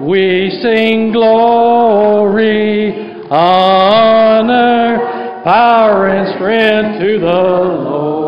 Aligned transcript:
we 0.00 0.50
sing 0.62 1.10
glory, 1.12 2.92
honor, 3.30 4.98
power, 5.44 6.06
and 6.08 6.34
strength 6.36 7.00
to 7.00 7.18
the 7.18 7.26
Lord. 7.26 8.18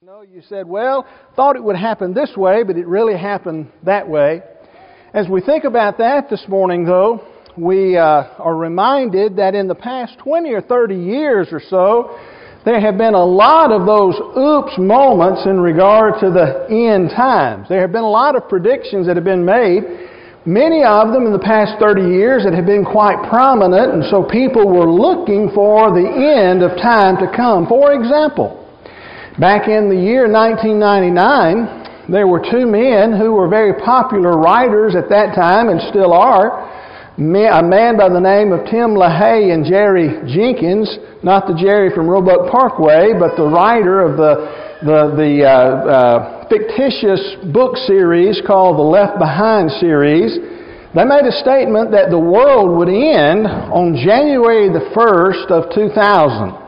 No, 0.00 0.22
you 0.38 0.44
said, 0.48 0.68
well, 0.68 1.04
thought 1.34 1.56
it 1.56 1.64
would 1.64 1.74
happen 1.74 2.14
this 2.14 2.30
way, 2.36 2.62
but 2.62 2.76
it 2.76 2.86
really 2.86 3.18
happened 3.18 3.66
that 3.82 4.08
way. 4.08 4.40
As 5.12 5.26
we 5.26 5.40
think 5.40 5.64
about 5.64 5.98
that 5.98 6.30
this 6.30 6.44
morning, 6.46 6.84
though, 6.84 7.26
we 7.56 7.96
uh, 7.96 8.22
are 8.38 8.54
reminded 8.54 9.34
that 9.34 9.56
in 9.56 9.66
the 9.66 9.74
past 9.74 10.16
20 10.22 10.52
or 10.52 10.60
30 10.60 10.94
years 10.94 11.48
or 11.50 11.60
so, 11.68 12.16
there 12.64 12.80
have 12.80 12.96
been 12.96 13.14
a 13.14 13.24
lot 13.24 13.72
of 13.72 13.84
those 13.84 14.14
oops 14.38 14.78
moments 14.78 15.42
in 15.44 15.58
regard 15.58 16.20
to 16.20 16.30
the 16.30 16.68
end 16.70 17.10
times. 17.16 17.66
There 17.68 17.80
have 17.80 17.90
been 17.90 18.04
a 18.04 18.08
lot 18.08 18.36
of 18.36 18.48
predictions 18.48 19.08
that 19.08 19.16
have 19.16 19.24
been 19.24 19.44
made, 19.44 19.82
many 20.46 20.84
of 20.84 21.12
them 21.12 21.26
in 21.26 21.32
the 21.32 21.42
past 21.42 21.80
30 21.80 22.14
years 22.14 22.44
that 22.44 22.54
have 22.54 22.66
been 22.66 22.84
quite 22.84 23.28
prominent, 23.28 23.92
and 23.92 24.04
so 24.08 24.22
people 24.22 24.70
were 24.70 24.88
looking 24.88 25.50
for 25.52 25.90
the 25.90 26.06
end 26.06 26.62
of 26.62 26.78
time 26.78 27.16
to 27.16 27.26
come. 27.34 27.66
For 27.66 27.92
example, 27.92 28.57
Back 29.38 29.68
in 29.68 29.86
the 29.88 29.94
year 29.94 30.26
1999, 30.26 32.10
there 32.10 32.26
were 32.26 32.42
two 32.42 32.66
men 32.66 33.14
who 33.14 33.38
were 33.38 33.46
very 33.46 33.70
popular 33.78 34.34
writers 34.34 34.96
at 34.98 35.08
that 35.10 35.38
time 35.38 35.68
and 35.68 35.78
still 35.94 36.12
are. 36.12 36.66
A 37.14 37.62
man 37.62 37.96
by 37.96 38.08
the 38.10 38.18
name 38.18 38.50
of 38.50 38.66
Tim 38.66 38.98
LaHaye 38.98 39.54
and 39.54 39.62
Jerry 39.64 40.10
Jenkins, 40.26 40.90
not 41.22 41.46
the 41.46 41.54
Jerry 41.54 41.94
from 41.94 42.10
Roebuck 42.10 42.50
Parkway, 42.50 43.14
but 43.14 43.38
the 43.38 43.46
writer 43.46 44.02
of 44.02 44.18
the, 44.18 44.82
the, 44.82 45.14
the 45.14 45.46
uh, 45.46 45.54
uh, 45.86 46.48
fictitious 46.50 47.22
book 47.54 47.76
series 47.86 48.42
called 48.44 48.74
the 48.76 48.90
Left 48.90 49.20
Behind 49.20 49.70
series. 49.78 50.34
They 50.98 51.04
made 51.06 51.30
a 51.30 51.38
statement 51.46 51.92
that 51.92 52.10
the 52.10 52.18
world 52.18 52.76
would 52.76 52.90
end 52.90 53.46
on 53.46 53.94
January 54.02 54.66
the 54.66 54.90
1st 54.98 55.46
of 55.54 55.70
2000. 55.70 56.67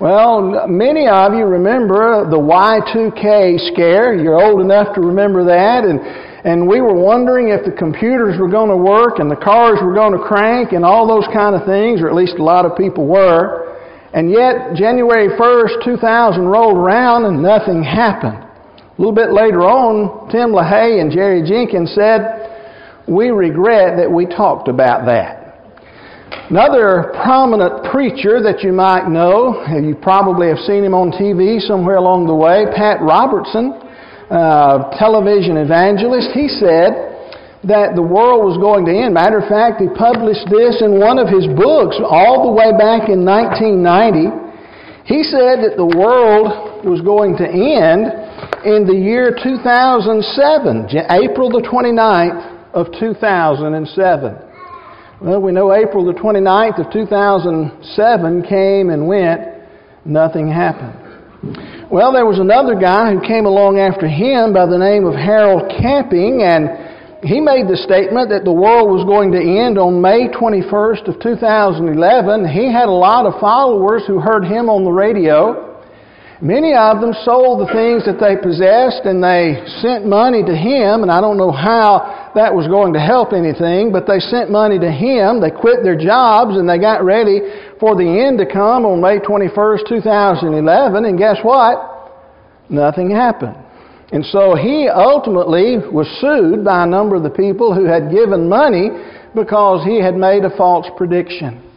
Well, 0.00 0.68
many 0.68 1.08
of 1.08 1.34
you 1.34 1.42
remember 1.42 2.22
the 2.30 2.38
Y2K 2.38 3.74
scare. 3.74 4.14
You're 4.14 4.40
old 4.40 4.60
enough 4.60 4.94
to 4.94 5.00
remember 5.00 5.42
that. 5.46 5.82
And, 5.82 5.98
and 6.46 6.68
we 6.68 6.80
were 6.80 6.94
wondering 6.94 7.48
if 7.48 7.64
the 7.66 7.72
computers 7.72 8.38
were 8.38 8.48
going 8.48 8.70
to 8.70 8.76
work 8.76 9.18
and 9.18 9.28
the 9.28 9.42
cars 9.42 9.80
were 9.82 9.92
going 9.92 10.12
to 10.12 10.22
crank 10.22 10.70
and 10.70 10.84
all 10.84 11.02
those 11.08 11.26
kind 11.34 11.56
of 11.56 11.66
things, 11.66 12.00
or 12.00 12.06
at 12.06 12.14
least 12.14 12.38
a 12.38 12.44
lot 12.44 12.64
of 12.64 12.78
people 12.78 13.08
were. 13.08 13.74
And 14.14 14.30
yet, 14.30 14.78
January 14.78 15.34
1st, 15.36 15.82
2000 15.84 16.46
rolled 16.46 16.78
around 16.78 17.24
and 17.24 17.42
nothing 17.42 17.82
happened. 17.82 18.38
A 18.38 18.98
little 18.98 19.10
bit 19.14 19.32
later 19.32 19.66
on, 19.66 20.30
Tim 20.30 20.54
LaHaye 20.54 21.00
and 21.00 21.10
Jerry 21.10 21.42
Jenkins 21.42 21.90
said, 21.98 23.02
We 23.08 23.30
regret 23.30 23.98
that 23.98 24.08
we 24.08 24.26
talked 24.26 24.68
about 24.68 25.06
that. 25.06 25.37
Another 26.48 27.12
prominent 27.20 27.92
preacher 27.92 28.40
that 28.40 28.64
you 28.64 28.72
might 28.72 29.04
know, 29.04 29.60
you 29.68 29.92
probably 30.00 30.48
have 30.48 30.56
seen 30.64 30.80
him 30.80 30.96
on 30.96 31.12
TV 31.12 31.60
somewhere 31.60 32.00
along 32.00 32.24
the 32.24 32.32
way, 32.32 32.64
Pat 32.72 33.04
Robertson, 33.04 33.76
uh, 34.32 34.88
television 34.96 35.60
evangelist, 35.60 36.32
he 36.32 36.48
said 36.48 37.60
that 37.68 37.92
the 37.92 38.00
world 38.00 38.48
was 38.48 38.56
going 38.56 38.88
to 38.88 38.92
end. 38.96 39.12
Matter 39.12 39.44
of 39.44 39.48
fact, 39.52 39.76
he 39.76 39.92
published 39.92 40.48
this 40.48 40.80
in 40.80 40.96
one 40.96 41.20
of 41.20 41.28
his 41.28 41.44
books 41.52 42.00
all 42.00 42.48
the 42.48 42.54
way 42.56 42.72
back 42.72 43.12
in 43.12 43.28
1990. 43.28 45.04
He 45.04 45.20
said 45.28 45.60
that 45.68 45.76
the 45.76 45.92
world 46.00 46.80
was 46.80 47.04
going 47.04 47.36
to 47.36 47.44
end 47.44 48.08
in 48.64 48.88
the 48.88 48.96
year 48.96 49.36
2007, 49.36 50.96
April 51.12 51.52
the 51.52 51.60
29th 51.60 52.72
of 52.72 52.88
2007. 52.96 54.47
Well, 55.20 55.42
we 55.42 55.50
know 55.50 55.74
April 55.74 56.04
the 56.04 56.12
29th 56.12 56.78
of 56.78 56.92
2007 56.92 58.42
came 58.46 58.90
and 58.90 59.08
went, 59.08 59.40
nothing 60.04 60.46
happened. 60.46 60.94
Well, 61.90 62.12
there 62.12 62.24
was 62.24 62.38
another 62.38 62.78
guy 62.78 63.10
who 63.10 63.20
came 63.26 63.44
along 63.44 63.80
after 63.80 64.06
him 64.06 64.54
by 64.54 64.66
the 64.66 64.78
name 64.78 65.06
of 65.06 65.18
Harold 65.18 65.74
Camping, 65.74 66.46
and 66.46 66.70
he 67.26 67.40
made 67.42 67.66
the 67.66 67.74
statement 67.82 68.30
that 68.30 68.46
the 68.46 68.54
world 68.54 68.94
was 68.94 69.02
going 69.10 69.34
to 69.34 69.42
end 69.42 69.74
on 69.74 69.98
May 69.98 70.30
21st 70.30 71.10
of 71.10 71.18
2011. 71.18 72.46
He 72.46 72.70
had 72.70 72.86
a 72.86 72.94
lot 72.94 73.26
of 73.26 73.40
followers 73.40 74.06
who 74.06 74.20
heard 74.22 74.46
him 74.46 74.70
on 74.70 74.84
the 74.84 74.94
radio. 74.94 75.67
Many 76.40 76.72
of 76.72 77.00
them 77.00 77.10
sold 77.24 77.66
the 77.66 77.72
things 77.74 78.06
that 78.06 78.22
they 78.22 78.38
possessed 78.38 79.02
and 79.10 79.18
they 79.18 79.58
sent 79.82 80.06
money 80.06 80.46
to 80.46 80.54
him, 80.54 81.02
and 81.02 81.10
I 81.10 81.20
don't 81.20 81.36
know 81.36 81.50
how 81.50 82.30
that 82.38 82.54
was 82.54 82.70
going 82.70 82.94
to 82.94 83.02
help 83.02 83.34
anything, 83.34 83.90
but 83.90 84.06
they 84.06 84.22
sent 84.22 84.46
money 84.46 84.78
to 84.78 84.86
him. 84.86 85.42
They 85.42 85.50
quit 85.50 85.82
their 85.82 85.98
jobs 85.98 86.54
and 86.54 86.68
they 86.68 86.78
got 86.78 87.02
ready 87.02 87.42
for 87.82 87.98
the 87.98 88.06
end 88.06 88.38
to 88.38 88.46
come 88.46 88.86
on 88.86 89.02
May 89.02 89.18
21st, 89.18 89.90
2011, 89.90 91.04
and 91.04 91.18
guess 91.18 91.42
what? 91.42 91.74
Nothing 92.70 93.10
happened. 93.10 93.58
And 94.12 94.24
so 94.24 94.54
he 94.54 94.86
ultimately 94.88 95.82
was 95.90 96.06
sued 96.22 96.64
by 96.64 96.84
a 96.84 96.86
number 96.86 97.16
of 97.16 97.24
the 97.24 97.34
people 97.34 97.74
who 97.74 97.84
had 97.84 98.14
given 98.14 98.48
money 98.48 98.90
because 99.34 99.84
he 99.84 100.00
had 100.00 100.14
made 100.14 100.44
a 100.44 100.56
false 100.56 100.86
prediction. 100.96 101.67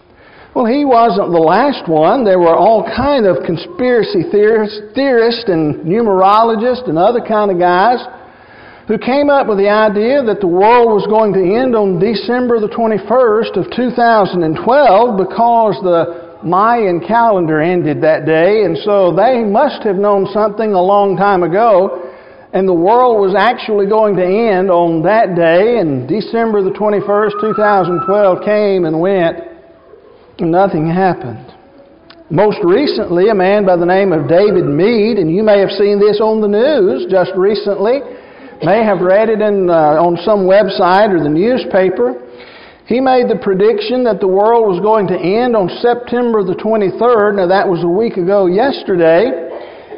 Well, 0.53 0.66
he 0.66 0.84
wasn't 0.84 1.31
the 1.31 1.39
last 1.39 1.88
one. 1.88 2.25
There 2.25 2.39
were 2.39 2.56
all 2.56 2.84
kind 2.84 3.25
of 3.25 3.39
conspiracy 3.47 4.28
theorists, 4.31 4.81
theorists 4.94 5.47
and 5.47 5.88
numerologists 5.88 6.89
and 6.89 7.00
other 7.00 7.23
kind 7.23 7.51
of 7.51 7.57
guys 7.57 8.03
who 8.91 8.97
came 8.97 9.29
up 9.29 9.47
with 9.47 9.59
the 9.59 9.72
idea 9.72 10.19
that 10.23 10.41
the 10.41 10.51
world 10.51 10.91
was 10.91 11.07
going 11.07 11.31
to 11.31 11.40
end 11.40 11.72
on 11.72 12.03
December 12.03 12.59
the 12.59 12.67
21st 12.67 13.56
of 13.56 13.72
2012 13.72 14.51
because 15.16 15.79
the 15.88 16.35
Mayan 16.44 17.00
calendar 17.00 17.61
ended 17.61 18.01
that 18.01 18.25
day, 18.25 18.66
and 18.67 18.75
so 18.84 19.16
they 19.16 19.45
must 19.45 19.84
have 19.84 19.95
known 19.95 20.28
something 20.34 20.73
a 20.73 20.81
long 20.81 21.16
time 21.16 21.44
ago, 21.44 22.11
and 22.51 22.67
the 22.67 22.73
world 22.73 23.22
was 23.22 23.35
actually 23.38 23.88
going 23.88 24.17
to 24.17 24.25
end 24.25 24.69
on 24.69 25.01
that 25.03 25.38
day, 25.38 25.79
and 25.79 26.09
December 26.09 26.59
the 26.61 26.75
21st, 26.75 27.40
2012 27.40 28.44
came 28.44 28.84
and 28.84 29.00
went 29.00 29.50
nothing 30.41 30.90
happened. 30.90 31.53
Most 32.29 32.59
recently, 32.63 33.29
a 33.29 33.35
man 33.35 33.66
by 33.66 33.75
the 33.75 33.85
name 33.85 34.13
of 34.13 34.28
David 34.28 34.66
Meade, 34.66 35.18
and 35.18 35.29
you 35.29 35.44
may 35.44 35.59
have 35.59 35.72
seen 35.72 36.00
this 36.00 36.22
on 36.22 36.41
the 36.41 36.47
news 36.47 37.06
just 37.12 37.31
recently, 37.35 38.00
may 38.63 38.84
have 38.84 39.02
read 39.02 39.29
it 39.29 39.41
in, 39.41 39.69
uh, 39.69 40.00
on 40.00 40.16
some 40.24 40.47
website 40.47 41.12
or 41.12 41.22
the 41.22 41.29
newspaper. 41.29 42.16
He 42.88 43.00
made 43.00 43.28
the 43.28 43.40
prediction 43.41 44.03
that 44.06 44.19
the 44.19 44.28
world 44.28 44.68
was 44.68 44.79
going 44.79 45.07
to 45.07 45.19
end 45.19 45.56
on 45.56 45.68
September 45.84 46.44
the 46.44 46.56
23rd. 46.56 47.35
Now, 47.35 47.47
that 47.47 47.68
was 47.68 47.84
a 47.84 47.88
week 47.88 48.18
ago 48.18 48.47
yesterday 48.47 49.50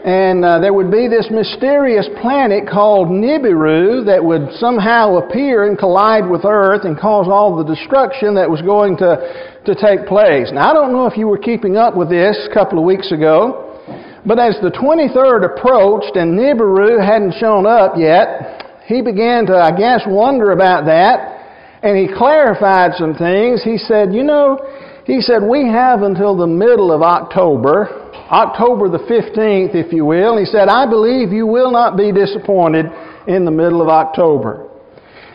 and 0.03 0.43
uh, 0.43 0.59
there 0.59 0.73
would 0.73 0.91
be 0.91 1.07
this 1.07 1.27
mysterious 1.31 2.05
planet 2.21 2.67
called 2.67 3.07
Nibiru 3.07 4.05
that 4.05 4.19
would 4.19 4.51
somehow 4.59 5.15
appear 5.15 5.63
and 5.63 5.79
collide 5.79 6.29
with 6.29 6.43
Earth 6.43 6.83
and 6.83 6.99
cause 6.99 7.27
all 7.31 7.55
the 7.55 7.63
destruction 7.63 8.35
that 8.35 8.49
was 8.49 8.61
going 8.61 8.97
to, 8.97 9.15
to 9.63 9.73
take 9.75 10.05
place. 10.05 10.51
Now, 10.51 10.71
I 10.71 10.73
don't 10.73 10.91
know 10.91 11.05
if 11.05 11.17
you 11.17 11.27
were 11.27 11.37
keeping 11.37 11.77
up 11.77 11.95
with 11.95 12.09
this 12.09 12.35
a 12.51 12.53
couple 12.53 12.79
of 12.79 12.83
weeks 12.83 13.13
ago, 13.13 13.79
but 14.25 14.39
as 14.39 14.59
the 14.61 14.71
23rd 14.71 15.55
approached 15.55 16.17
and 16.17 16.37
Nibiru 16.37 16.99
hadn't 16.99 17.35
shown 17.39 17.65
up 17.65 17.95
yet, 17.95 18.83
he 18.85 19.01
began 19.01 19.45
to, 19.45 19.55
I 19.55 19.71
guess, 19.71 20.01
wonder 20.05 20.51
about 20.51 20.83
that, 20.85 21.79
and 21.81 21.97
he 21.97 22.13
clarified 22.13 22.91
some 22.97 23.15
things. 23.15 23.63
He 23.63 23.77
said, 23.77 24.13
You 24.13 24.23
know, 24.23 24.59
he 25.05 25.19
said, 25.21 25.43
we 25.43 25.67
have 25.67 26.01
until 26.01 26.37
the 26.37 26.47
middle 26.47 26.91
of 26.91 27.01
October, 27.01 28.11
October 28.31 28.87
the 28.89 29.03
15th, 29.03 29.75
if 29.75 29.91
you 29.91 30.05
will. 30.05 30.37
He 30.37 30.45
said, 30.45 30.69
I 30.69 30.89
believe 30.89 31.31
you 31.31 31.45
will 31.45 31.71
not 31.71 31.97
be 31.97 32.11
disappointed 32.11 32.85
in 33.27 33.43
the 33.43 33.51
middle 33.51 33.81
of 33.81 33.89
October. 33.89 34.69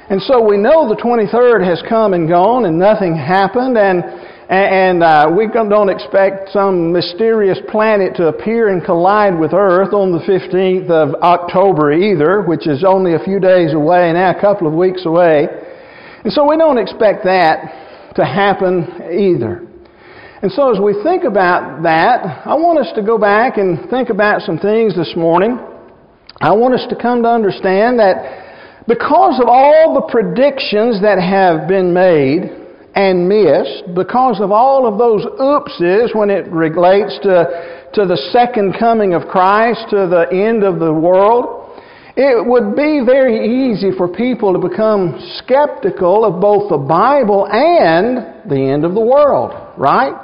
And 0.08 0.22
so 0.22 0.42
we 0.42 0.56
know 0.56 0.88
the 0.88 0.96
23rd 0.96 1.68
has 1.68 1.82
come 1.86 2.14
and 2.14 2.28
gone 2.28 2.64
and 2.64 2.78
nothing 2.78 3.14
happened. 3.14 3.76
And 3.76 4.02
And 4.48 5.02
uh, 5.02 5.28
we 5.36 5.46
don't 5.52 5.90
expect 5.90 6.48
some 6.48 6.90
mysterious 6.90 7.58
planet 7.68 8.16
to 8.16 8.28
appear 8.28 8.72
and 8.72 8.82
collide 8.82 9.38
with 9.38 9.52
Earth 9.52 9.92
on 9.92 10.10
the 10.10 10.24
15th 10.24 10.88
of 10.88 11.20
October 11.20 11.92
either, 11.92 12.40
which 12.40 12.66
is 12.66 12.82
only 12.82 13.12
a 13.12 13.18
few 13.18 13.38
days 13.38 13.74
away, 13.74 14.10
now 14.14 14.30
a 14.30 14.40
couple 14.40 14.66
of 14.66 14.72
weeks 14.72 15.04
away. 15.04 15.46
And 16.24 16.32
so 16.32 16.48
we 16.48 16.56
don't 16.56 16.78
expect 16.78 17.24
that 17.24 17.87
to 18.18 18.24
happen 18.24 18.84
either. 19.10 19.66
And 20.42 20.52
so 20.52 20.70
as 20.70 20.78
we 20.78 20.94
think 21.02 21.24
about 21.24 21.82
that, 21.82 22.46
I 22.46 22.54
want 22.54 22.78
us 22.78 22.92
to 22.94 23.02
go 23.02 23.18
back 23.18 23.56
and 23.58 23.88
think 23.90 24.10
about 24.10 24.42
some 24.42 24.58
things 24.58 24.94
this 24.94 25.14
morning. 25.16 25.58
I 26.40 26.52
want 26.52 26.74
us 26.74 26.86
to 26.90 26.94
come 26.94 27.22
to 27.22 27.28
understand 27.28 27.98
that 27.98 28.84
because 28.86 29.40
of 29.40 29.48
all 29.48 29.94
the 29.94 30.06
predictions 30.12 31.02
that 31.02 31.18
have 31.18 31.66
been 31.66 31.92
made, 31.92 32.58
and 32.98 33.28
missed 33.28 33.94
because 33.94 34.40
of 34.40 34.50
all 34.50 34.84
of 34.84 34.98
those 34.98 35.24
oopses 35.38 36.14
when 36.16 36.30
it 36.30 36.50
relates 36.50 37.16
to, 37.22 37.88
to 37.94 38.04
the 38.06 38.16
second 38.32 38.74
coming 38.76 39.14
of 39.14 39.28
Christ, 39.28 39.86
to 39.90 40.08
the 40.08 40.26
end 40.32 40.64
of 40.64 40.80
the 40.80 40.92
world. 40.92 41.57
It 42.18 42.44
would 42.44 42.74
be 42.74 42.98
very 43.06 43.70
easy 43.70 43.92
for 43.96 44.08
people 44.08 44.52
to 44.52 44.58
become 44.58 45.22
skeptical 45.38 46.24
of 46.24 46.40
both 46.40 46.68
the 46.68 46.76
Bible 46.76 47.46
and 47.46 48.50
the 48.50 48.58
end 48.58 48.84
of 48.84 48.94
the 48.94 49.00
world, 49.00 49.54
right? 49.78 50.18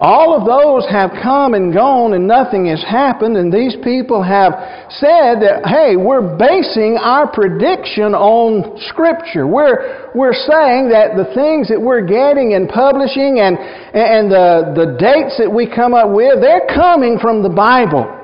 All 0.00 0.34
of 0.34 0.42
those 0.42 0.90
have 0.90 1.12
come 1.22 1.54
and 1.54 1.72
gone 1.72 2.14
and 2.14 2.26
nothing 2.26 2.66
has 2.66 2.82
happened, 2.82 3.36
and 3.36 3.52
these 3.52 3.76
people 3.84 4.24
have 4.24 4.58
said 4.90 5.38
that, 5.38 5.62
hey, 5.70 5.94
we're 5.94 6.34
basing 6.34 6.98
our 6.98 7.30
prediction 7.30 8.10
on 8.10 8.76
Scripture. 8.90 9.46
We're, 9.46 10.10
we're 10.16 10.34
saying 10.34 10.90
that 10.90 11.14
the 11.14 11.30
things 11.30 11.68
that 11.68 11.80
we're 11.80 12.02
getting 12.02 12.54
and 12.54 12.68
publishing 12.68 13.38
and, 13.38 13.54
and 13.94 14.26
the, 14.26 14.74
the 14.74 14.98
dates 14.98 15.38
that 15.38 15.46
we 15.46 15.70
come 15.70 15.94
up 15.94 16.10
with, 16.10 16.42
they're 16.42 16.66
coming 16.74 17.20
from 17.22 17.44
the 17.44 17.54
Bible. 17.54 18.23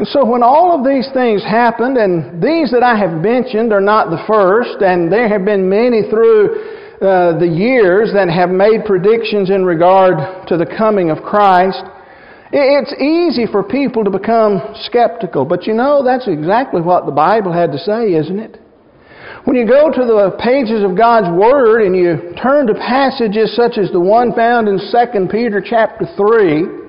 And 0.00 0.08
so 0.08 0.24
when 0.24 0.42
all 0.42 0.72
of 0.72 0.80
these 0.80 1.12
things 1.12 1.44
happened, 1.44 1.98
and 1.98 2.40
these 2.42 2.72
that 2.72 2.82
I 2.82 2.96
have 2.96 3.20
mentioned 3.20 3.70
are 3.70 3.84
not 3.84 4.08
the 4.08 4.24
first, 4.24 4.80
and 4.80 5.12
there 5.12 5.28
have 5.28 5.44
been 5.44 5.68
many 5.68 6.08
through 6.08 6.96
uh, 7.04 7.36
the 7.36 7.44
years 7.44 8.08
that 8.16 8.32
have 8.32 8.48
made 8.48 8.88
predictions 8.88 9.50
in 9.50 9.62
regard 9.62 10.48
to 10.48 10.56
the 10.56 10.64
coming 10.64 11.10
of 11.10 11.20
Christ, 11.20 11.84
it's 12.48 12.96
easy 12.96 13.44
for 13.44 13.62
people 13.62 14.02
to 14.02 14.08
become 14.08 14.72
skeptical. 14.88 15.44
But 15.44 15.66
you 15.66 15.74
know, 15.74 16.02
that's 16.02 16.26
exactly 16.26 16.80
what 16.80 17.04
the 17.04 17.12
Bible 17.12 17.52
had 17.52 17.70
to 17.72 17.78
say, 17.78 18.14
isn't 18.16 18.38
it? 18.40 18.56
When 19.44 19.54
you 19.54 19.68
go 19.68 19.92
to 19.92 20.00
the 20.08 20.32
pages 20.40 20.80
of 20.82 20.96
God's 20.96 21.28
Word 21.28 21.84
and 21.84 21.94
you 21.94 22.32
turn 22.40 22.66
to 22.68 22.74
passages 22.74 23.54
such 23.54 23.76
as 23.76 23.92
the 23.92 24.00
one 24.00 24.32
found 24.32 24.66
in 24.66 24.80
2 24.80 25.28
Peter 25.28 25.60
chapter 25.60 26.08
3, 26.16 26.79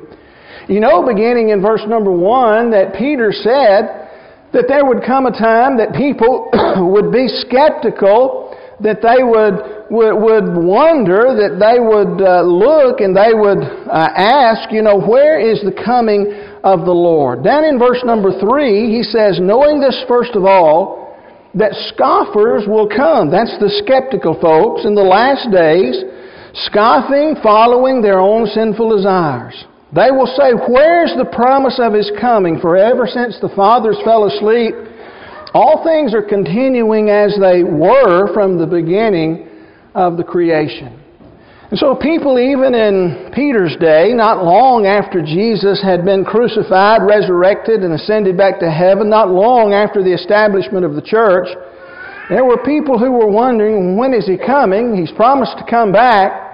you 0.71 0.79
know, 0.79 1.05
beginning 1.05 1.49
in 1.49 1.61
verse 1.61 1.83
number 1.85 2.11
1, 2.11 2.71
that 2.71 2.95
Peter 2.95 3.35
said 3.35 4.07
that 4.55 4.71
there 4.71 4.85
would 4.85 5.03
come 5.03 5.25
a 5.25 5.35
time 5.35 5.75
that 5.77 5.91
people 5.91 6.47
would 6.95 7.11
be 7.11 7.27
skeptical, 7.27 8.55
that 8.79 9.03
they 9.03 9.19
would 9.19 9.81
would, 9.91 10.15
would 10.15 10.47
wonder, 10.55 11.35
that 11.35 11.59
they 11.59 11.75
would 11.83 12.23
uh, 12.23 12.39
look 12.47 13.03
and 13.03 13.11
they 13.11 13.35
would 13.35 13.59
uh, 13.59 14.15
ask, 14.15 14.71
you 14.71 14.81
know, 14.81 14.95
where 14.95 15.35
is 15.35 15.59
the 15.67 15.75
coming 15.75 16.31
of 16.63 16.87
the 16.87 16.95
Lord? 16.95 17.43
Down 17.43 17.65
in 17.65 17.77
verse 17.77 17.99
number 18.07 18.31
three, 18.39 18.87
he 18.87 19.03
says, 19.03 19.43
knowing 19.43 19.81
this 19.81 19.99
first 20.07 20.31
of 20.39 20.45
all, 20.45 21.11
that 21.53 21.75
scoffers 21.91 22.63
will 22.63 22.87
come. 22.87 23.29
That's 23.29 23.59
the 23.59 23.67
skeptical 23.83 24.39
folks 24.39 24.87
in 24.87 24.95
the 24.95 25.03
last 25.03 25.51
days, 25.51 25.99
scoffing, 26.71 27.35
following 27.43 28.01
their 28.01 28.23
own 28.23 28.47
sinful 28.47 28.95
desires. 28.95 29.67
They 29.93 30.11
will 30.11 30.27
say, 30.37 30.53
Where's 30.53 31.13
the 31.17 31.29
promise 31.31 31.79
of 31.81 31.93
His 31.93 32.11
coming? 32.19 32.59
For 32.59 32.77
ever 32.77 33.07
since 33.07 33.37
the 33.41 33.49
fathers 33.55 33.97
fell 34.05 34.25
asleep, 34.25 34.73
all 35.53 35.83
things 35.83 36.13
are 36.13 36.23
continuing 36.23 37.09
as 37.09 37.35
they 37.39 37.63
were 37.63 38.33
from 38.33 38.57
the 38.57 38.67
beginning 38.67 39.49
of 39.93 40.15
the 40.15 40.23
creation. 40.23 40.97
And 41.71 41.79
so, 41.79 41.95
people, 41.95 42.35
even 42.39 42.75
in 42.75 43.31
Peter's 43.33 43.77
day, 43.79 44.11
not 44.11 44.43
long 44.43 44.85
after 44.85 45.23
Jesus 45.23 45.81
had 45.81 46.03
been 46.03 46.25
crucified, 46.25 46.99
resurrected, 47.07 47.83
and 47.83 47.93
ascended 47.93 48.35
back 48.35 48.59
to 48.59 48.69
heaven, 48.69 49.09
not 49.09 49.31
long 49.31 49.71
after 49.71 50.03
the 50.03 50.11
establishment 50.11 50.83
of 50.83 50.95
the 50.95 51.01
church, 51.01 51.47
there 52.27 52.43
were 52.43 52.63
people 52.63 52.99
who 52.99 53.11
were 53.11 53.31
wondering, 53.31 53.95
when 53.95 54.13
is 54.13 54.27
he 54.27 54.37
coming? 54.37 54.95
He's 54.95 55.11
promised 55.15 55.57
to 55.59 55.65
come 55.69 55.91
back, 55.91 56.50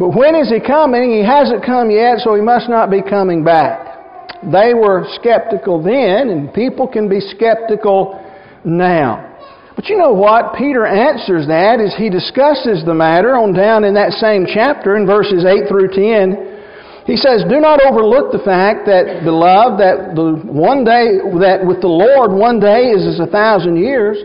but 0.00 0.16
when 0.16 0.34
is 0.34 0.48
he 0.48 0.64
coming? 0.64 1.12
He 1.12 1.20
hasn't 1.20 1.60
come 1.62 1.90
yet, 1.90 2.24
so 2.24 2.34
he 2.34 2.40
must 2.40 2.70
not 2.70 2.90
be 2.90 3.02
coming 3.04 3.44
back. 3.44 4.40
They 4.40 4.72
were 4.72 5.04
skeptical 5.20 5.76
then, 5.76 6.32
and 6.32 6.54
people 6.54 6.88
can 6.88 7.06
be 7.06 7.20
skeptical 7.20 8.16
now. 8.64 9.28
But 9.76 9.92
you 9.92 9.98
know 9.98 10.14
what? 10.14 10.56
Peter 10.56 10.86
answers 10.86 11.46
that 11.48 11.84
as 11.84 11.92
he 12.00 12.08
discusses 12.08 12.80
the 12.82 12.96
matter 12.96 13.36
on 13.36 13.52
down 13.52 13.84
in 13.84 13.92
that 13.92 14.12
same 14.16 14.48
chapter 14.48 14.96
in 14.96 15.04
verses 15.04 15.44
8 15.44 15.68
through 15.68 15.92
10. 15.92 17.04
He 17.04 17.20
says, 17.20 17.44
Do 17.44 17.60
not 17.60 17.84
overlook 17.84 18.32
the 18.32 18.40
fact 18.40 18.88
that, 18.88 19.20
beloved, 19.20 19.76
that 19.84 20.16
the 20.16 20.40
one 20.48 20.80
day, 20.80 21.20
that 21.44 21.60
with 21.60 21.84
the 21.84 21.92
Lord 21.92 22.32
one 22.32 22.58
day 22.58 22.88
is 22.88 23.04
as 23.04 23.20
a 23.20 23.28
thousand 23.28 23.76
years. 23.76 24.16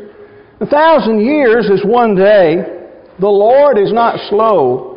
A 0.61 0.65
thousand 0.65 1.19
years 1.19 1.67
is 1.67 1.83
one 1.83 2.15
day. 2.15 2.63
The 3.19 3.27
Lord 3.27 3.77
is 3.77 3.91
not 3.91 4.15
slow 4.29 4.94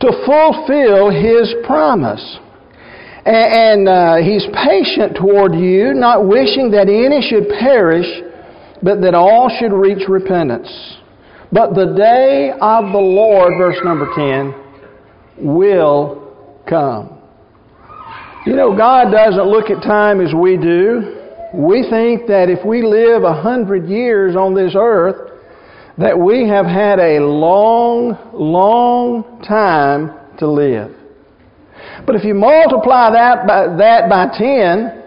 to 0.00 0.08
fulfill 0.26 1.10
His 1.10 1.54
promise. 1.66 2.38
And, 3.24 3.88
uh, 3.88 4.16
He's 4.16 4.46
patient 4.64 5.16
toward 5.16 5.54
you, 5.54 5.94
not 5.94 6.26
wishing 6.26 6.70
that 6.72 6.88
any 6.88 7.20
should 7.22 7.48
perish 7.60 8.06
but 8.82 9.00
that 9.02 9.14
all 9.14 9.50
should 9.58 9.72
reach 9.72 10.08
repentance. 10.08 10.68
But 11.52 11.74
the 11.74 11.94
day 11.96 12.52
of 12.60 12.92
the 12.92 12.98
Lord, 12.98 13.54
verse 13.58 13.76
number 13.84 14.08
10, 14.14 15.46
will 15.46 16.62
come. 16.68 17.18
You 18.46 18.56
know, 18.56 18.76
God 18.76 19.10
doesn't 19.10 19.46
look 19.46 19.68
at 19.68 19.82
time 19.82 20.20
as 20.20 20.32
we 20.32 20.56
do. 20.56 21.16
We 21.52 21.84
think 21.90 22.26
that 22.28 22.48
if 22.48 22.64
we 22.64 22.82
live 22.82 23.24
a 23.24 23.42
hundred 23.42 23.88
years 23.88 24.36
on 24.36 24.54
this 24.54 24.74
earth, 24.76 25.29
that 25.98 26.18
we 26.18 26.48
have 26.48 26.66
had 26.66 26.98
a 26.98 27.20
long, 27.20 28.16
long 28.32 29.42
time 29.46 30.12
to 30.38 30.50
live. 30.50 30.94
But 32.06 32.16
if 32.16 32.24
you 32.24 32.34
multiply 32.34 33.10
that 33.10 33.46
by, 33.46 33.76
that 33.76 34.08
by 34.08 34.36
10, 34.36 35.00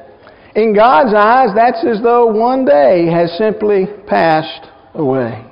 in 0.55 0.75
God's 0.75 1.13
eyes, 1.15 1.49
that's 1.55 1.83
as 1.85 2.01
though 2.03 2.27
one 2.27 2.65
day 2.65 3.07
has 3.11 3.35
simply 3.37 3.87
passed 4.07 4.67
away. 4.93 5.43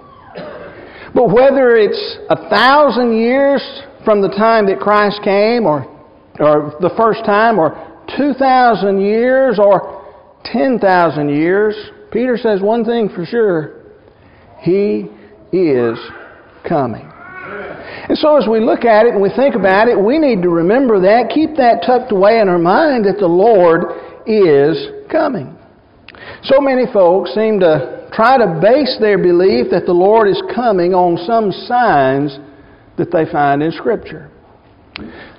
But 1.14 1.30
whether 1.30 1.76
it's 1.76 2.18
a 2.30 2.50
thousand 2.50 3.18
years 3.18 3.62
from 4.06 4.22
the 4.22 4.30
time 4.30 4.68
that 4.68 4.80
Christ 4.80 5.22
came, 5.24 5.66
or, 5.66 5.86
or 6.40 6.76
the 6.80 6.94
first 6.96 7.26
time, 7.26 7.60
or 7.60 7.72
2,000 8.16 9.02
years, 9.02 9.60
or 9.60 10.02
10,000 10.46 11.30
years, 11.30 11.76
Peter 12.12 12.38
says 12.38 12.62
one 12.62 12.86
thing 12.86 13.10
for 13.10 13.26
sure 13.26 13.82
He 14.62 15.10
is 15.52 15.98
coming. 16.68 17.12
And 18.08 18.18
so 18.18 18.38
as 18.38 18.48
we 18.48 18.60
look 18.60 18.86
at 18.86 19.06
it 19.06 19.14
and 19.14 19.22
we 19.22 19.30
think 19.36 19.56
about 19.56 19.88
it, 19.88 20.00
we 20.00 20.18
need 20.18 20.42
to 20.42 20.50
remember 20.50 21.00
that, 21.02 21.32
keep 21.34 21.56
that 21.58 21.84
tucked 21.86 22.12
away 22.12 22.40
in 22.40 22.50
our 22.50 22.60
mind 22.60 23.06
that 23.06 23.20
the 23.20 23.28
Lord 23.28 23.86
is 24.26 25.08
coming. 25.12 25.58
So 26.44 26.60
many 26.60 26.86
folks 26.92 27.34
seem 27.34 27.60
to 27.60 28.10
try 28.14 28.38
to 28.38 28.60
base 28.62 28.98
their 29.00 29.18
belief 29.18 29.72
that 29.72 29.86
the 29.86 29.94
Lord 29.94 30.28
is 30.28 30.42
coming 30.54 30.94
on 30.94 31.18
some 31.26 31.52
signs 31.52 32.38
that 32.98 33.12
they 33.12 33.26
find 33.32 33.64
in 33.64 33.72
Scripture. 33.72 34.30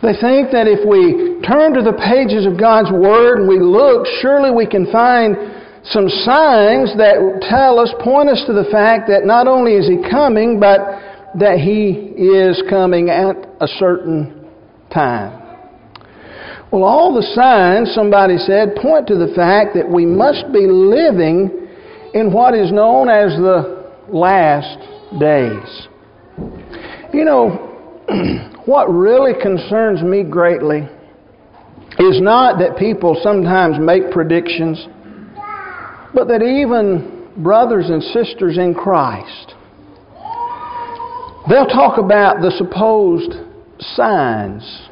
They 0.03 0.17
think 0.17 0.51
that 0.51 0.67
if 0.67 0.83
we 0.89 1.39
turn 1.47 1.75
to 1.75 1.83
the 1.85 1.95
pages 1.95 2.47
of 2.49 2.59
God's 2.59 2.91
Word 2.91 3.39
and 3.39 3.49
we 3.49 3.61
look, 3.61 4.07
surely 4.21 4.51
we 4.51 4.67
can 4.67 4.91
find 4.91 5.37
some 5.85 6.09
signs 6.09 6.97
that 6.97 7.19
tell 7.49 7.81
us, 7.81 7.93
point 8.03 8.29
us 8.29 8.45
to 8.47 8.53
the 8.53 8.69
fact 8.71 9.09
that 9.09 9.25
not 9.25 9.49
only 9.49 9.75
is 9.75 9.89
He 9.89 9.99
coming, 10.09 10.61
but 10.61 10.79
that 11.39 11.59
He 11.59 12.15
is 12.17 12.63
coming 12.71 13.11
at 13.11 13.37
a 13.61 13.67
certain 13.67 14.49
time. 14.93 15.43
Well, 16.71 16.85
all 16.85 17.15
the 17.15 17.23
signs, 17.35 17.93
somebody 17.95 18.39
said, 18.39 18.77
point 18.77 19.07
to 19.09 19.17
the 19.17 19.33
fact 19.35 19.75
that 19.75 19.89
we 19.91 20.07
must 20.07 20.53
be 20.53 20.67
living 20.67 21.69
in 22.15 22.33
what 22.33 22.55
is 22.55 22.73
known 22.73 23.09
as 23.11 23.37
the 23.37 23.91
last 24.09 24.79
days. 25.19 25.89
You 27.13 27.25
know, 27.25 28.05
what 28.65 28.87
really 28.87 29.33
concerns 29.41 30.03
me 30.03 30.23
greatly 30.23 30.89
is 31.99 32.21
not 32.23 32.59
that 32.59 32.79
people 32.79 33.19
sometimes 33.23 33.77
make 33.79 34.11
predictions, 34.11 34.87
but 36.15 36.29
that 36.29 36.43
even 36.43 37.31
brothers 37.39 37.89
and 37.89 38.03
sisters 38.03 38.59
in 38.59 38.75
Christ, 38.75 39.55
they'll 41.49 41.67
talk 41.67 41.99
about 41.99 42.41
the 42.41 42.53
supposed 42.57 43.33
signs 43.79 44.89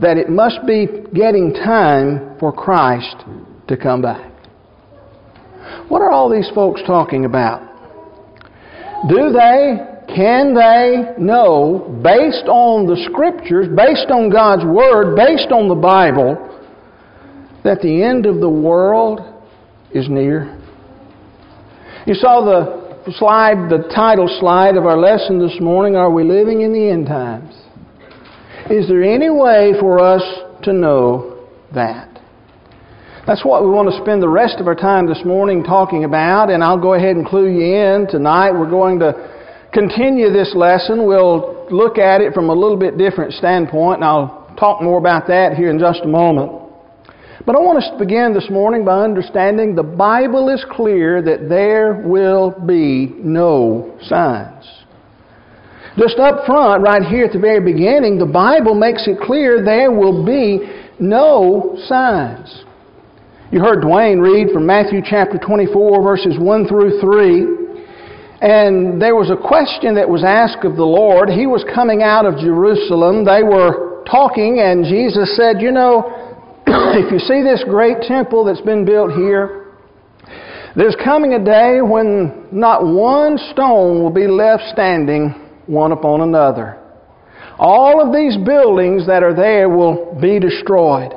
that 0.00 0.16
it 0.16 0.28
must 0.28 0.66
be 0.66 0.86
getting 1.14 1.52
time 1.52 2.38
for 2.38 2.52
Christ 2.52 3.16
to 3.68 3.76
come 3.76 4.02
back. 4.02 4.30
What 5.88 6.02
are 6.02 6.10
all 6.10 6.30
these 6.30 6.50
folks 6.54 6.80
talking 6.86 7.24
about? 7.24 7.66
Do 9.08 9.30
they, 9.30 9.78
can 10.14 10.54
they 10.54 11.14
know, 11.18 12.00
based 12.02 12.46
on 12.46 12.86
the 12.86 12.96
Scriptures, 13.10 13.68
based 13.74 14.10
on 14.10 14.30
God's 14.30 14.64
Word, 14.64 15.16
based 15.16 15.52
on 15.52 15.68
the 15.68 15.74
Bible, 15.74 16.36
that 17.62 17.80
the 17.82 18.02
end 18.02 18.26
of 18.26 18.40
the 18.40 18.48
world 18.48 19.20
is 19.94 20.08
near? 20.08 20.56
You 22.06 22.14
saw 22.14 22.44
the 22.44 23.12
slide, 23.18 23.68
the 23.68 23.90
title 23.94 24.28
slide 24.40 24.76
of 24.76 24.86
our 24.86 24.96
lesson 24.96 25.38
this 25.38 25.60
morning, 25.60 25.96
Are 25.96 26.10
We 26.10 26.24
Living 26.24 26.62
in 26.62 26.72
the 26.72 26.90
End 26.90 27.06
Times? 27.06 27.54
Is 28.70 28.88
there 28.88 29.02
any 29.02 29.30
way 29.30 29.72
for 29.80 29.98
us 29.98 30.22
to 30.62 30.72
know 30.72 31.48
that? 31.74 32.08
That's 33.26 33.44
what 33.44 33.62
we 33.62 33.70
want 33.70 33.90
to 33.90 34.00
spend 34.00 34.22
the 34.22 34.28
rest 34.28 34.56
of 34.60 34.66
our 34.66 34.74
time 34.74 35.06
this 35.06 35.24
morning 35.24 35.62
talking 35.62 36.04
about, 36.04 36.50
and 36.50 36.64
I'll 36.64 36.80
go 36.80 36.94
ahead 36.94 37.16
and 37.16 37.26
clue 37.26 37.48
you 37.48 37.74
in. 37.76 38.06
Tonight 38.08 38.52
we're 38.52 38.70
going 38.70 38.98
to 39.00 39.12
continue 39.72 40.32
this 40.32 40.52
lesson. 40.54 41.06
We'll 41.06 41.66
look 41.70 41.98
at 41.98 42.20
it 42.20 42.32
from 42.32 42.48
a 42.48 42.54
little 42.54 42.76
bit 42.76 42.96
different 42.96 43.34
standpoint, 43.34 43.96
and 43.96 44.04
I'll 44.04 44.54
talk 44.58 44.82
more 44.82 44.98
about 44.98 45.26
that 45.28 45.54
here 45.54 45.70
in 45.70 45.78
just 45.78 46.00
a 46.02 46.08
moment. 46.08 46.59
But 47.46 47.56
I 47.56 47.58
want 47.58 47.82
us 47.82 47.88
to 47.90 47.98
begin 47.98 48.34
this 48.34 48.50
morning 48.50 48.84
by 48.84 49.02
understanding 49.02 49.74
the 49.74 49.82
Bible 49.82 50.50
is 50.50 50.62
clear 50.70 51.22
that 51.22 51.48
there 51.48 52.02
will 52.04 52.50
be 52.50 53.14
no 53.16 53.96
signs. 54.02 54.68
Just 55.96 56.18
up 56.18 56.44
front, 56.44 56.82
right 56.82 57.02
here 57.02 57.24
at 57.24 57.32
the 57.32 57.38
very 57.38 57.60
beginning, 57.60 58.18
the 58.18 58.26
Bible 58.26 58.74
makes 58.74 59.08
it 59.08 59.18
clear 59.20 59.64
there 59.64 59.90
will 59.90 60.24
be 60.24 60.60
no 61.00 61.78
signs. 61.86 62.64
You 63.50 63.60
heard 63.60 63.82
Dwayne 63.82 64.20
read 64.20 64.52
from 64.52 64.66
Matthew 64.66 65.00
chapter 65.02 65.38
24, 65.38 66.02
verses 66.02 66.36
1 66.38 66.68
through 66.68 67.00
3. 67.00 67.60
And 68.42 69.00
there 69.00 69.16
was 69.16 69.30
a 69.30 69.36
question 69.36 69.94
that 69.96 70.08
was 70.08 70.22
asked 70.24 70.64
of 70.64 70.76
the 70.76 70.84
Lord. 70.84 71.30
He 71.30 71.46
was 71.46 71.64
coming 71.74 72.02
out 72.02 72.26
of 72.26 72.36
Jerusalem. 72.36 73.24
They 73.24 73.42
were 73.42 74.04
talking, 74.04 74.60
and 74.60 74.84
Jesus 74.84 75.36
said, 75.36 75.60
You 75.60 75.72
know, 75.72 76.19
if 76.94 77.10
you 77.10 77.18
see 77.18 77.42
this 77.42 77.64
great 77.68 78.02
temple 78.02 78.44
that's 78.44 78.60
been 78.60 78.84
built 78.84 79.12
here, 79.12 79.74
there's 80.76 80.96
coming 81.02 81.34
a 81.34 81.44
day 81.44 81.80
when 81.82 82.46
not 82.52 82.86
one 82.86 83.38
stone 83.50 84.02
will 84.02 84.12
be 84.12 84.28
left 84.28 84.62
standing 84.72 85.30
one 85.66 85.90
upon 85.90 86.20
another. 86.20 86.78
All 87.58 88.00
of 88.00 88.14
these 88.14 88.36
buildings 88.36 89.06
that 89.06 89.22
are 89.22 89.34
there 89.34 89.68
will 89.68 90.16
be 90.20 90.38
destroyed. 90.38 91.12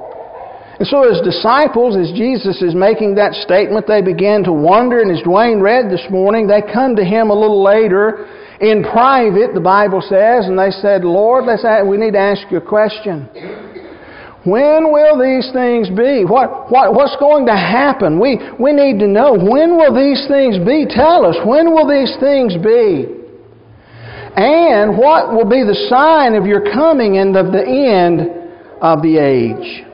And 0.80 0.88
so, 0.88 1.08
as 1.08 1.22
disciples, 1.22 1.96
as 1.96 2.12
Jesus 2.18 2.62
is 2.64 2.74
making 2.74 3.16
that 3.16 3.34
statement, 3.46 3.86
they 3.88 4.02
begin 4.02 4.44
to 4.46 4.52
wonder. 4.52 5.02
And 5.02 5.12
as 5.12 5.24
Dwayne 5.24 5.62
read 5.62 5.92
this 5.92 6.04
morning, 6.10 6.48
they 6.48 6.62
come 6.62 6.96
to 6.96 7.06
him 7.06 7.30
a 7.30 7.34
little 7.34 7.64
later 7.64 8.26
in 8.60 8.84
private, 8.84 9.54
the 9.54 9.62
Bible 9.62 10.02
says, 10.02 10.48
and 10.48 10.58
they 10.58 10.72
said, 10.72 11.04
Lord, 11.04 11.46
let's 11.46 11.64
ask, 11.64 11.86
we 11.86 11.98
need 11.98 12.14
to 12.14 12.20
ask 12.20 12.50
you 12.50 12.58
a 12.58 12.62
question. 12.62 13.30
When 14.44 14.92
will 14.92 15.16
these 15.16 15.48
things 15.56 15.88
be? 15.88 16.28
What, 16.28 16.70
what, 16.70 16.94
what's 16.94 17.16
going 17.16 17.46
to 17.48 17.56
happen? 17.56 18.20
We, 18.20 18.40
we 18.60 18.74
need 18.74 19.00
to 19.00 19.08
know. 19.08 19.40
When 19.40 19.80
will 19.80 19.96
these 19.96 20.28
things 20.28 20.60
be? 20.60 20.84
Tell 20.84 21.26
us. 21.26 21.40
When 21.48 21.72
will 21.72 21.88
these 21.88 22.12
things 22.20 22.60
be? 22.60 23.08
And 24.36 24.98
what 24.98 25.32
will 25.32 25.48
be 25.48 25.64
the 25.64 25.88
sign 25.88 26.36
of 26.36 26.46
your 26.46 26.74
coming 26.74 27.18
and 27.18 27.38
of 27.38 27.54
the 27.54 27.64
end 27.64 28.20
of 28.82 29.02
the 29.02 29.16
age? 29.16 29.88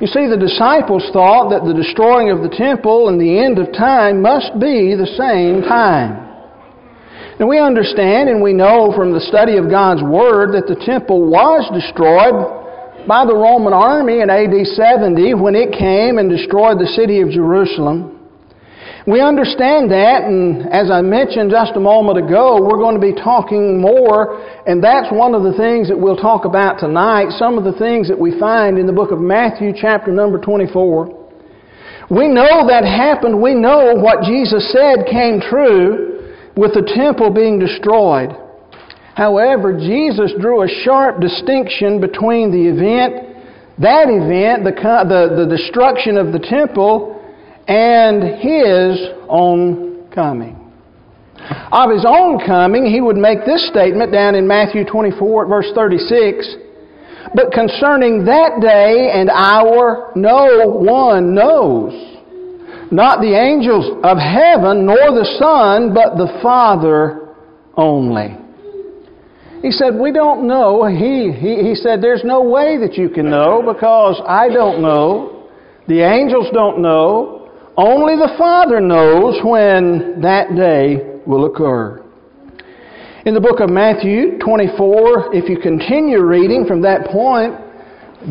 You 0.00 0.06
see, 0.06 0.30
the 0.30 0.38
disciples 0.38 1.10
thought 1.12 1.50
that 1.50 1.66
the 1.66 1.74
destroying 1.74 2.30
of 2.30 2.46
the 2.46 2.54
temple 2.54 3.08
and 3.08 3.20
the 3.20 3.42
end 3.42 3.58
of 3.58 3.74
time 3.74 4.22
must 4.22 4.54
be 4.60 4.94
the 4.94 5.10
same 5.18 5.62
time. 5.62 6.22
And 7.40 7.48
we 7.48 7.58
understand 7.58 8.28
and 8.28 8.40
we 8.40 8.52
know 8.52 8.94
from 8.94 9.12
the 9.12 9.18
study 9.18 9.56
of 9.56 9.68
God's 9.68 10.02
Word 10.04 10.54
that 10.54 10.70
the 10.70 10.78
temple 10.86 11.26
was 11.26 11.66
destroyed 11.74 12.63
by 13.06 13.24
the 13.24 13.34
Roman 13.34 13.72
army 13.72 14.20
in 14.20 14.30
AD 14.30 14.54
70 14.66 15.34
when 15.34 15.54
it 15.54 15.72
came 15.76 16.18
and 16.18 16.30
destroyed 16.30 16.78
the 16.78 16.88
city 16.96 17.20
of 17.20 17.30
Jerusalem. 17.30 18.14
We 19.06 19.20
understand 19.20 19.90
that, 19.92 20.24
and 20.24 20.72
as 20.72 20.90
I 20.90 21.02
mentioned 21.02 21.50
just 21.50 21.76
a 21.76 21.80
moment 21.80 22.16
ago, 22.16 22.56
we're 22.56 22.80
going 22.80 22.96
to 22.96 23.04
be 23.04 23.12
talking 23.12 23.78
more, 23.78 24.40
and 24.66 24.82
that's 24.82 25.12
one 25.12 25.34
of 25.34 25.42
the 25.42 25.52
things 25.52 25.88
that 25.88 25.98
we'll 25.98 26.16
talk 26.16 26.46
about 26.46 26.80
tonight, 26.80 27.28
some 27.36 27.58
of 27.58 27.64
the 27.64 27.76
things 27.76 28.08
that 28.08 28.18
we 28.18 28.38
find 28.40 28.78
in 28.78 28.86
the 28.86 28.96
book 28.96 29.12
of 29.12 29.20
Matthew, 29.20 29.72
chapter 29.76 30.10
number 30.10 30.38
24. 30.38 31.28
We 32.10 32.28
know 32.28 32.64
that 32.68 32.84
happened. 32.84 33.40
We 33.40 33.54
know 33.54 33.92
what 33.94 34.24
Jesus 34.24 34.72
said 34.72 35.04
came 35.04 35.40
true 35.40 36.32
with 36.56 36.72
the 36.72 36.88
temple 36.96 37.28
being 37.28 37.58
destroyed. 37.58 38.32
However, 39.14 39.72
Jesus 39.72 40.32
drew 40.40 40.62
a 40.62 40.68
sharp 40.68 41.20
distinction 41.20 42.00
between 42.00 42.50
the 42.50 42.66
event, 42.66 43.36
that 43.78 44.08
event, 44.08 44.64
the, 44.64 44.74
the, 44.74 45.44
the 45.44 45.56
destruction 45.56 46.16
of 46.16 46.32
the 46.32 46.40
temple, 46.40 47.22
and 47.68 48.22
his 48.42 49.14
own 49.28 50.10
coming. 50.10 50.60
Of 51.70 51.90
his 51.90 52.04
own 52.06 52.44
coming, 52.44 52.86
he 52.86 53.00
would 53.00 53.16
make 53.16 53.44
this 53.46 53.68
statement 53.68 54.12
down 54.12 54.34
in 54.34 54.48
Matthew 54.48 54.84
24, 54.84 55.46
verse 55.46 55.70
36. 55.74 56.56
But 57.34 57.52
concerning 57.52 58.24
that 58.24 58.60
day 58.60 59.10
and 59.12 59.30
hour, 59.30 60.12
no 60.16 60.68
one 60.68 61.34
knows. 61.34 61.92
Not 62.90 63.20
the 63.20 63.34
angels 63.34 63.98
of 64.02 64.18
heaven, 64.18 64.86
nor 64.86 65.14
the 65.14 65.36
Son, 65.38 65.94
but 65.94 66.16
the 66.16 66.38
Father 66.42 67.34
only. 67.76 68.43
He 69.64 69.70
said, 69.70 69.96
We 69.98 70.12
don't 70.12 70.46
know. 70.46 70.84
He, 70.84 71.32
he, 71.32 71.70
he 71.70 71.74
said, 71.74 72.02
There's 72.02 72.22
no 72.22 72.42
way 72.42 72.76
that 72.76 72.98
you 72.98 73.08
can 73.08 73.30
know 73.30 73.62
because 73.64 74.20
I 74.28 74.50
don't 74.50 74.82
know. 74.82 75.48
The 75.88 76.02
angels 76.02 76.48
don't 76.52 76.82
know. 76.82 77.50
Only 77.74 78.14
the 78.14 78.34
Father 78.36 78.78
knows 78.78 79.40
when 79.42 80.20
that 80.20 80.54
day 80.54 81.18
will 81.26 81.46
occur. 81.46 82.04
In 83.24 83.32
the 83.32 83.40
book 83.40 83.60
of 83.60 83.70
Matthew 83.70 84.38
24, 84.38 85.34
if 85.34 85.48
you 85.48 85.56
continue 85.58 86.20
reading 86.22 86.66
from 86.68 86.82
that 86.82 87.06
point, 87.06 87.54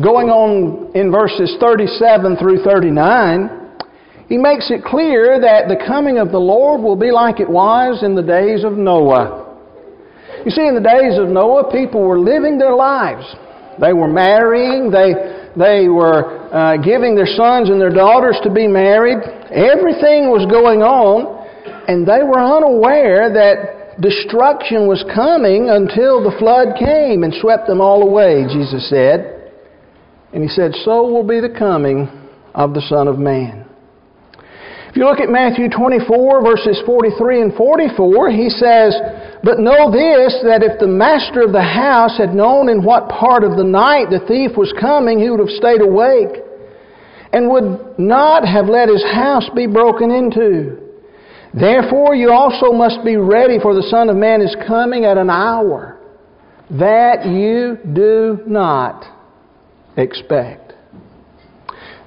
going 0.00 0.28
on 0.30 0.94
in 0.94 1.10
verses 1.10 1.56
37 1.58 2.36
through 2.36 2.62
39, 2.62 3.74
he 4.28 4.38
makes 4.38 4.70
it 4.70 4.84
clear 4.84 5.40
that 5.40 5.66
the 5.66 5.82
coming 5.84 6.18
of 6.18 6.30
the 6.30 6.38
Lord 6.38 6.80
will 6.80 6.94
be 6.94 7.10
like 7.10 7.40
it 7.40 7.50
was 7.50 8.04
in 8.04 8.14
the 8.14 8.22
days 8.22 8.62
of 8.62 8.74
Noah. 8.74 9.43
You 10.44 10.50
see, 10.50 10.66
in 10.66 10.74
the 10.74 10.84
days 10.84 11.18
of 11.18 11.28
Noah, 11.28 11.72
people 11.72 12.02
were 12.02 12.18
living 12.18 12.58
their 12.58 12.74
lives. 12.74 13.24
They 13.80 13.92
were 13.92 14.08
marrying, 14.08 14.90
they, 14.90 15.50
they 15.56 15.88
were 15.88 16.52
uh, 16.52 16.76
giving 16.76 17.16
their 17.16 17.26
sons 17.26 17.70
and 17.70 17.80
their 17.80 17.92
daughters 17.92 18.38
to 18.44 18.50
be 18.50 18.68
married. 18.68 19.18
Everything 19.50 20.28
was 20.30 20.46
going 20.50 20.82
on, 20.82 21.48
and 21.88 22.06
they 22.06 22.22
were 22.22 22.38
unaware 22.38 23.32
that 23.32 24.00
destruction 24.00 24.86
was 24.86 25.04
coming 25.14 25.70
until 25.70 26.22
the 26.22 26.36
flood 26.38 26.76
came 26.78 27.22
and 27.24 27.32
swept 27.40 27.66
them 27.66 27.80
all 27.80 28.02
away, 28.02 28.44
Jesus 28.44 28.88
said. 28.90 29.50
And 30.32 30.42
he 30.42 30.48
said, 30.48 30.72
So 30.84 31.08
will 31.08 31.26
be 31.26 31.40
the 31.40 31.54
coming 31.56 32.08
of 32.54 32.74
the 32.74 32.82
Son 32.82 33.08
of 33.08 33.18
Man. 33.18 33.63
If 34.94 34.98
you 34.98 35.06
look 35.06 35.18
at 35.18 35.28
Matthew 35.28 35.68
24, 35.68 36.06
verses 36.44 36.80
43 36.86 37.42
and 37.42 37.54
44, 37.54 38.30
he 38.30 38.48
says, 38.48 38.94
But 39.42 39.58
know 39.58 39.90
this, 39.90 40.38
that 40.46 40.62
if 40.62 40.78
the 40.78 40.86
master 40.86 41.42
of 41.42 41.50
the 41.50 41.66
house 41.66 42.16
had 42.16 42.32
known 42.32 42.68
in 42.68 42.84
what 42.84 43.08
part 43.08 43.42
of 43.42 43.56
the 43.56 43.64
night 43.64 44.06
the 44.14 44.22
thief 44.28 44.56
was 44.56 44.72
coming, 44.78 45.18
he 45.18 45.28
would 45.28 45.40
have 45.40 45.48
stayed 45.48 45.82
awake 45.82 46.38
and 47.32 47.50
would 47.50 47.98
not 47.98 48.46
have 48.46 48.66
let 48.66 48.88
his 48.88 49.02
house 49.02 49.50
be 49.56 49.66
broken 49.66 50.12
into. 50.12 50.78
Therefore, 51.52 52.14
you 52.14 52.30
also 52.30 52.70
must 52.70 53.04
be 53.04 53.16
ready, 53.16 53.58
for 53.58 53.74
the 53.74 53.82
Son 53.90 54.08
of 54.08 54.14
Man 54.14 54.40
is 54.40 54.54
coming 54.64 55.06
at 55.06 55.18
an 55.18 55.28
hour 55.28 55.98
that 56.70 57.26
you 57.26 57.78
do 57.92 58.44
not 58.46 59.02
expect. 59.96 60.63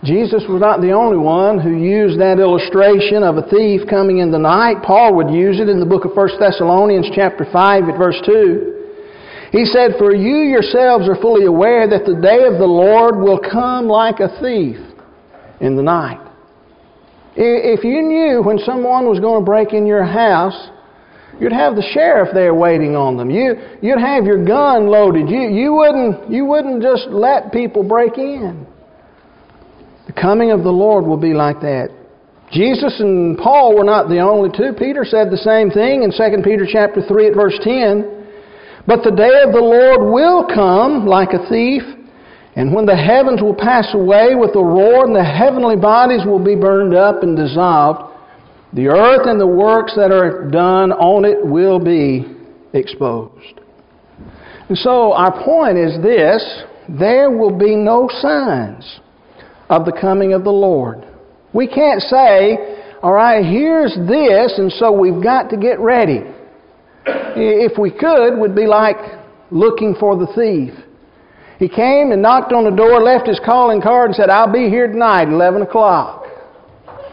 Jesus 0.07 0.47
was 0.47 0.61
not 0.61 0.79
the 0.79 0.95
only 0.95 1.17
one 1.17 1.59
who 1.59 1.75
used 1.75 2.17
that 2.19 2.39
illustration 2.39 3.23
of 3.27 3.35
a 3.35 3.43
thief 3.51 3.83
coming 3.89 4.19
in 4.19 4.31
the 4.31 4.39
night. 4.39 4.79
Paul 4.81 5.15
would 5.15 5.29
use 5.29 5.59
it 5.59 5.67
in 5.67 5.81
the 5.81 5.85
book 5.85 6.05
of 6.05 6.15
1 6.15 6.39
Thessalonians 6.39 7.11
chapter 7.13 7.43
5 7.43 7.89
at 7.91 7.97
verse 7.97 8.15
2. 8.25 9.51
He 9.51 9.65
said, 9.65 9.99
For 9.99 10.15
you 10.15 10.47
yourselves 10.47 11.09
are 11.09 11.19
fully 11.19 11.45
aware 11.45 11.89
that 11.89 12.05
the 12.05 12.15
day 12.15 12.47
of 12.47 12.55
the 12.57 12.65
Lord 12.65 13.19
will 13.19 13.39
come 13.39 13.87
like 13.87 14.21
a 14.21 14.31
thief 14.39 14.79
in 15.59 15.75
the 15.75 15.83
night. 15.83 16.23
If 17.35 17.83
you 17.83 18.01
knew 18.01 18.41
when 18.41 18.59
someone 18.59 19.09
was 19.09 19.19
going 19.19 19.41
to 19.41 19.45
break 19.45 19.73
in 19.73 19.85
your 19.85 20.05
house, 20.05 20.71
You'd 21.39 21.53
have 21.53 21.75
the 21.75 21.87
sheriff 21.93 22.29
there 22.33 22.55
waiting 22.55 22.95
on 22.95 23.15
them. 23.15 23.29
You, 23.29 23.55
you'd 23.79 23.99
have 23.99 24.25
your 24.25 24.43
gun 24.43 24.87
loaded. 24.87 25.29
You, 25.29 25.41
you, 25.41 25.73
wouldn't, 25.73 26.31
you 26.31 26.45
wouldn't 26.45 26.81
just 26.81 27.09
let 27.09 27.51
people 27.51 27.83
break 27.83 28.17
in. 28.17 28.66
Coming 30.19 30.51
of 30.51 30.63
the 30.63 30.71
Lord 30.71 31.05
will 31.05 31.17
be 31.17 31.33
like 31.33 31.61
that. 31.61 31.89
Jesus 32.51 32.99
and 32.99 33.37
Paul 33.37 33.75
were 33.75 33.83
not 33.83 34.09
the 34.09 34.19
only 34.19 34.49
two. 34.49 34.73
Peter 34.77 35.03
said 35.05 35.29
the 35.29 35.37
same 35.37 35.69
thing 35.69 36.03
in 36.03 36.11
2 36.11 36.41
Peter 36.43 36.65
chapter 36.65 37.01
3 37.01 37.27
at 37.27 37.35
verse 37.35 37.59
10. 37.61 38.17
But 38.87 39.03
the 39.03 39.11
day 39.11 39.43
of 39.43 39.51
the 39.53 39.59
Lord 39.59 40.09
will 40.11 40.47
come 40.47 41.05
like 41.05 41.33
a 41.33 41.45
thief, 41.49 41.83
and 42.55 42.73
when 42.73 42.85
the 42.85 42.95
heavens 42.95 43.41
will 43.41 43.53
pass 43.53 43.93
away 43.93 44.33
with 44.33 44.55
a 44.55 44.63
roar, 44.63 45.05
and 45.05 45.13
the 45.13 45.23
heavenly 45.23 45.75
bodies 45.75 46.25
will 46.25 46.43
be 46.43 46.55
burned 46.55 46.95
up 46.95 47.21
and 47.21 47.35
dissolved, 47.35 48.15
the 48.73 48.87
earth 48.87 49.27
and 49.27 49.39
the 49.39 49.47
works 49.47 49.93
that 49.95 50.11
are 50.11 50.49
done 50.49 50.93
on 50.93 51.25
it 51.25 51.45
will 51.45 51.79
be 51.79 52.25
exposed. 52.73 53.59
And 54.69 54.77
so 54.77 55.13
our 55.13 55.43
point 55.43 55.77
is 55.77 56.01
this 56.01 56.63
there 56.87 57.29
will 57.29 57.57
be 57.57 57.75
no 57.75 58.09
signs 58.21 59.01
of 59.69 59.85
the 59.85 59.91
coming 59.91 60.33
of 60.33 60.43
the 60.43 60.51
Lord. 60.51 61.05
We 61.53 61.67
can't 61.67 62.01
say, 62.01 62.83
all 63.01 63.13
right, 63.13 63.43
here's 63.43 63.95
this, 63.95 64.57
and 64.57 64.71
so 64.71 64.91
we've 64.91 65.21
got 65.21 65.49
to 65.49 65.57
get 65.57 65.79
ready. 65.79 66.21
If 67.05 67.77
we 67.77 67.91
could, 67.91 68.37
would 68.37 68.55
be 68.55 68.65
like 68.65 68.97
looking 69.51 69.95
for 69.99 70.17
the 70.17 70.27
thief. 70.35 70.73
He 71.59 71.67
came 71.67 72.11
and 72.11 72.21
knocked 72.21 72.53
on 72.53 72.65
the 72.65 72.75
door, 72.75 73.01
left 73.01 73.27
his 73.27 73.39
calling 73.43 73.81
card, 73.81 74.09
and 74.09 74.15
said, 74.15 74.29
I'll 74.29 74.51
be 74.51 74.69
here 74.69 74.87
tonight, 74.87 75.27
11 75.27 75.63
o'clock. 75.63 76.25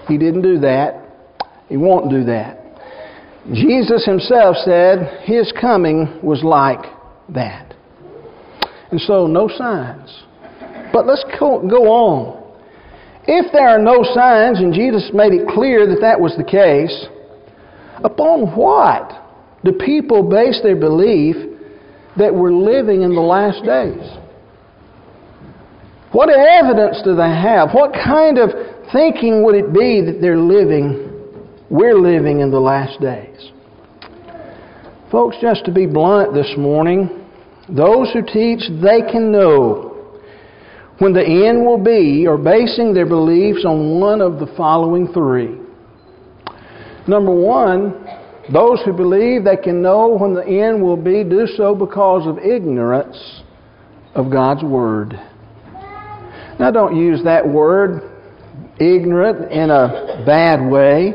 He 0.07 0.19
didn't 0.19 0.43
do 0.43 0.59
that. 0.61 1.01
He 1.69 1.77
won't 1.77 2.11
do 2.11 2.25
that. 2.25 2.61
Jesus 3.53 4.05
himself 4.05 4.57
said 4.65 5.23
his 5.25 5.53
coming 5.59 6.21
was 6.23 6.43
like 6.43 6.85
that. 7.31 7.75
And 8.91 9.01
so, 9.01 9.27
no 9.27 9.49
signs. 9.49 10.25
But 10.93 11.07
let's 11.07 11.25
go 11.39 11.61
on. 11.61 12.44
If 13.27 13.53
there 13.53 13.69
are 13.69 13.79
no 13.79 14.05
signs, 14.15 14.59
and 14.59 14.73
Jesus 14.73 15.11
made 15.15 15.33
it 15.33 15.49
clear 15.49 15.87
that 15.87 16.01
that 16.01 16.21
was 16.21 16.37
the 16.37 16.45
case, 16.45 17.07
upon 18.03 18.55
what 18.55 19.11
do 19.65 19.73
people 19.73 20.23
base 20.23 20.61
their 20.63 20.77
belief 20.77 21.37
that 22.17 22.35
we're 22.35 22.53
living 22.53 23.03
in 23.03 23.15
the 23.15 23.21
last 23.21 23.65
days? 23.65 24.19
What 26.13 26.29
evidence 26.31 27.01
do 27.03 27.17
they 27.17 27.23
have? 27.23 27.71
What 27.73 27.93
kind 27.93 28.39
of 28.39 28.51
thinking 28.93 29.43
would 29.43 29.55
it 29.55 29.73
be 29.73 30.03
that 30.05 30.19
they're 30.21 30.39
living 30.39 31.15
we're 31.71 31.99
living 31.99 32.41
in 32.41 32.51
the 32.51 32.61
last 32.61 33.01
days. 33.01 33.51
Folks, 35.11 35.37
just 35.41 35.65
to 35.65 35.73
be 35.73 35.87
blunt 35.87 36.35
this 36.35 36.55
morning, 36.57 37.27
those 37.69 38.13
who 38.13 38.23
teach 38.23 38.61
they 38.83 39.01
can 39.11 39.33
know 39.33 39.94
when 40.99 41.13
the 41.13 41.25
end 41.25 41.65
will 41.65 41.83
be 41.83 42.27
are 42.27 42.39
basing 42.39 42.95
their 42.95 43.07
beliefs 43.07 43.65
on 43.65 44.01
one 44.01 44.21
of 44.21 44.39
the 44.39 44.47
following 44.57 45.13
three. 45.13 45.59
Number 47.07 47.35
one, 47.35 48.05
those 48.53 48.81
who 48.85 48.93
believe 48.93 49.45
they 49.45 49.57
can 49.57 49.83
know 49.83 50.17
when 50.19 50.35
the 50.35 50.47
end 50.47 50.83
will 50.83 50.97
be 50.97 51.25
do 51.25 51.47
so 51.57 51.75
because 51.75 52.27
of 52.27 52.39
ignorance 52.39 53.43
of 54.15 54.31
God's 54.31 54.63
Word. 54.63 55.15
Now, 56.59 56.71
don't 56.71 56.97
use 56.97 57.23
that 57.25 57.47
word, 57.47 58.03
ignorant, 58.79 59.51
in 59.51 59.71
a 59.71 60.23
bad 60.25 60.65
way. 60.65 61.15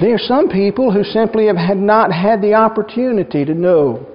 There 0.00 0.14
are 0.14 0.18
some 0.18 0.48
people 0.48 0.90
who 0.90 1.04
simply 1.04 1.46
have 1.46 1.76
not 1.76 2.10
had 2.10 2.40
the 2.40 2.54
opportunity 2.54 3.44
to 3.44 3.54
know 3.54 4.13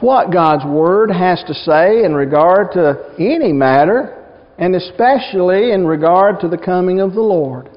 what 0.00 0.32
God's 0.32 0.64
Word 0.64 1.10
has 1.10 1.42
to 1.46 1.54
say 1.54 2.04
in 2.04 2.14
regard 2.14 2.72
to 2.72 3.14
any 3.18 3.52
matter, 3.52 4.24
and 4.58 4.74
especially 4.74 5.72
in 5.72 5.86
regard 5.86 6.40
to 6.40 6.48
the 6.48 6.58
coming 6.58 7.00
of 7.00 7.14
the 7.14 7.20
Lord. 7.20 7.68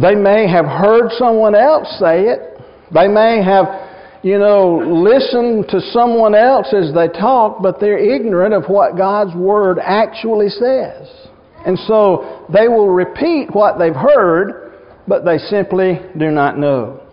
They 0.00 0.14
may 0.14 0.48
have 0.48 0.64
heard 0.64 1.10
someone 1.18 1.54
else 1.54 1.88
say 2.00 2.22
it. 2.22 2.58
They 2.92 3.06
may 3.06 3.42
have, 3.42 3.66
you 4.22 4.38
know, 4.38 4.78
listened 4.78 5.68
to 5.68 5.80
someone 5.92 6.34
else 6.34 6.72
as 6.74 6.92
they 6.94 7.08
talk, 7.08 7.62
but 7.62 7.80
they're 7.80 7.98
ignorant 7.98 8.54
of 8.54 8.64
what 8.66 8.96
God's 8.96 9.34
Word 9.36 9.78
actually 9.78 10.48
says. 10.48 11.08
And 11.66 11.78
so 11.86 12.46
they 12.52 12.68
will 12.68 12.88
repeat 12.88 13.54
what 13.54 13.78
they've 13.78 13.94
heard, 13.94 14.72
but 15.06 15.24
they 15.24 15.38
simply 15.38 16.00
do 16.18 16.30
not 16.30 16.58
know. 16.58 17.03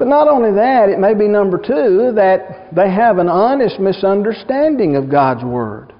But 0.00 0.08
not 0.08 0.28
only 0.28 0.50
that, 0.52 0.88
it 0.88 0.98
may 0.98 1.12
be 1.12 1.28
number 1.28 1.58
two, 1.58 2.12
that 2.16 2.74
they 2.74 2.90
have 2.90 3.18
an 3.18 3.28
honest 3.28 3.78
misunderstanding 3.78 4.96
of 4.96 5.10
God's 5.10 5.44
Word. 5.44 5.92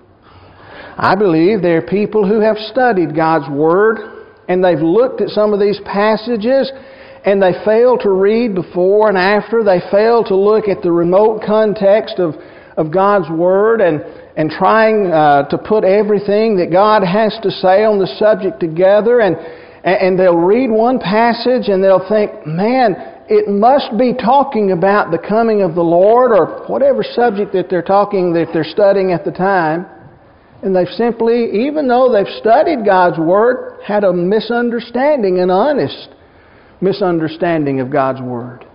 I 0.96 1.14
believe 1.14 1.60
there 1.60 1.76
are 1.76 1.86
people 1.86 2.26
who 2.26 2.40
have 2.40 2.56
studied 2.72 3.14
God's 3.14 3.50
Word 3.50 3.98
and 4.48 4.64
they've 4.64 4.80
looked 4.80 5.20
at 5.20 5.28
some 5.28 5.52
of 5.52 5.60
these 5.60 5.78
passages 5.84 6.72
and 7.26 7.42
they 7.42 7.52
fail 7.62 7.98
to 7.98 8.08
read 8.08 8.54
before 8.54 9.10
and 9.10 9.18
after. 9.18 9.62
They 9.62 9.82
fail 9.90 10.24
to 10.24 10.34
look 10.34 10.66
at 10.66 10.80
the 10.80 10.90
remote 10.90 11.42
context 11.46 12.14
of, 12.16 12.36
of 12.78 12.90
God's 12.90 13.28
Word 13.28 13.82
and, 13.82 14.00
and 14.34 14.50
trying 14.50 15.08
uh, 15.12 15.46
to 15.50 15.58
put 15.58 15.84
everything 15.84 16.56
that 16.56 16.72
God 16.72 17.02
has 17.04 17.38
to 17.42 17.50
say 17.50 17.84
on 17.84 17.98
the 17.98 18.08
subject 18.18 18.60
together. 18.60 19.20
And, 19.20 19.36
and 19.84 20.18
they'll 20.18 20.40
read 20.40 20.70
one 20.70 20.98
passage 20.98 21.68
and 21.68 21.84
they'll 21.84 22.08
think, 22.08 22.46
man, 22.46 23.19
it 23.30 23.46
must 23.48 23.96
be 23.96 24.12
talking 24.12 24.72
about 24.72 25.12
the 25.12 25.18
coming 25.18 25.62
of 25.62 25.76
the 25.76 25.82
Lord 25.82 26.32
or 26.32 26.66
whatever 26.66 27.04
subject 27.04 27.52
that 27.52 27.70
they're 27.70 27.80
talking, 27.80 28.32
that 28.32 28.48
they're 28.52 28.64
studying 28.64 29.12
at 29.12 29.24
the 29.24 29.30
time. 29.30 29.86
And 30.62 30.74
they've 30.74 30.90
simply, 30.98 31.64
even 31.66 31.86
though 31.86 32.12
they've 32.12 32.34
studied 32.40 32.84
God's 32.84 33.18
Word, 33.18 33.78
had 33.86 34.02
a 34.02 34.12
misunderstanding, 34.12 35.38
an 35.38 35.48
honest 35.48 36.08
misunderstanding 36.80 37.78
of 37.78 37.88
God's 37.88 38.20
Word. 38.20 38.66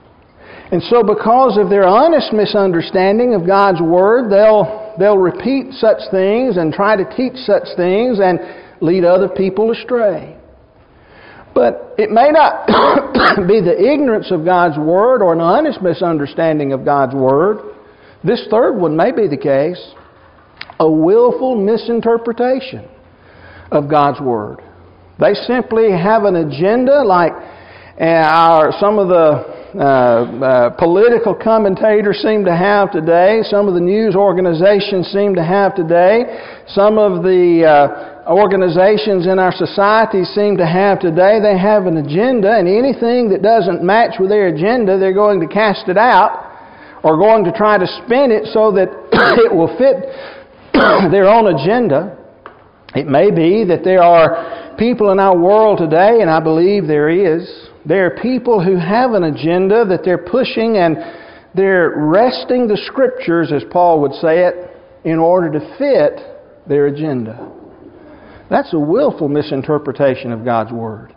And 0.72 0.82
so, 0.84 1.04
because 1.04 1.60
of 1.60 1.70
their 1.70 1.86
honest 1.86 2.32
misunderstanding 2.32 3.36
of 3.36 3.46
God's 3.46 3.82
Word, 3.82 4.32
they'll, 4.32 4.96
they'll 4.98 5.18
repeat 5.18 5.74
such 5.74 6.00
things 6.12 6.56
and 6.56 6.74
try 6.74 6.96
to 6.96 7.04
teach 7.16 7.36
such 7.46 7.68
things 7.76 8.20
and 8.24 8.40
lead 8.80 9.04
other 9.04 9.28
people 9.28 9.72
astray. 9.72 10.38
But 11.56 11.96
it 11.98 12.12
may 12.12 12.30
not 12.32 12.68
be 13.48 13.62
the 13.62 13.76
ignorance 13.80 14.30
of 14.30 14.44
God's 14.44 14.78
Word 14.78 15.24
or 15.24 15.34
an 15.34 15.40
honest 15.40 15.82
misunderstanding 15.82 16.74
of 16.74 16.84
God's 16.84 17.16
Word. 17.16 17.60
This 18.24 18.46
third 18.52 18.78
one 18.78 18.96
may 18.96 19.12
be 19.12 19.28
the 19.28 19.38
case 19.38 19.82
a 20.78 20.92
willful 20.92 21.56
misinterpretation 21.56 22.90
of 23.72 23.90
God's 23.90 24.20
Word. 24.20 24.60
They 25.20 25.34
simply 25.34 25.92
have 25.92 26.26
an 26.26 26.36
agenda 26.36 27.02
like 27.04 27.32
uh, 28.00 28.04
our, 28.04 28.74
some 28.78 29.00
of 29.00 29.08
the 29.08 29.56
uh, 29.76 29.82
uh, 29.82 30.70
political 30.72 31.34
commentators 31.34 32.18
seem 32.22 32.44
to 32.44 32.56
have 32.56 32.92
today, 32.92 33.40
some 33.44 33.70
of 33.70 33.74
the 33.74 33.80
news 33.80 34.16
organizations 34.16 35.08
seem 35.08 35.36
to 35.36 35.44
have 35.44 35.76
today, 35.76 36.24
some 36.68 36.98
of 36.98 37.24
the 37.24 37.64
uh, 37.64 38.15
organizations 38.28 39.28
in 39.28 39.38
our 39.38 39.54
society 39.54 40.24
seem 40.24 40.58
to 40.58 40.66
have 40.66 41.00
today. 41.00 41.40
They 41.40 41.58
have 41.58 41.86
an 41.86 41.98
agenda, 41.98 42.58
and 42.58 42.68
anything 42.68 43.30
that 43.30 43.42
doesn't 43.42 43.84
match 43.84 44.16
with 44.20 44.30
their 44.30 44.48
agenda, 44.48 44.98
they're 44.98 45.14
going 45.14 45.40
to 45.42 45.48
cast 45.48 45.88
it 45.90 45.98
out 45.98 46.42
or 47.04 47.18
going 47.18 47.44
to 47.44 47.52
try 47.52 47.78
to 47.78 47.86
spin 47.86 48.32
it 48.32 48.50
so 48.52 48.72
that 48.72 48.90
it 49.46 49.54
will 49.54 49.70
fit 49.78 50.10
their 51.12 51.30
own 51.30 51.54
agenda. 51.54 52.18
It 52.96 53.06
may 53.06 53.30
be 53.30 53.64
that 53.66 53.84
there 53.84 54.02
are 54.02 54.76
people 54.78 55.12
in 55.12 55.20
our 55.20 55.38
world 55.38 55.78
today, 55.78 56.22
and 56.22 56.30
I 56.30 56.40
believe 56.40 56.88
there 56.88 57.10
is, 57.10 57.70
there 57.86 58.08
are 58.08 58.22
people 58.22 58.64
who 58.64 58.78
have 58.78 59.12
an 59.12 59.24
agenda 59.24 59.86
that 59.86 60.02
they're 60.04 60.18
pushing 60.18 60.78
and 60.78 60.98
they're 61.54 61.94
wresting 61.96 62.68
the 62.68 62.78
scriptures, 62.88 63.52
as 63.54 63.64
Paul 63.72 64.02
would 64.02 64.14
say 64.14 64.46
it, 64.46 64.72
in 65.04 65.20
order 65.20 65.52
to 65.60 65.78
fit 65.78 66.20
their 66.68 66.88
agenda. 66.88 67.52
That's 68.50 68.74
a 68.74 68.80
willful 68.80 69.28
misinterpretation 69.28 70.32
of 70.32 70.46
God's 70.46 70.72
Word. 70.72 71.16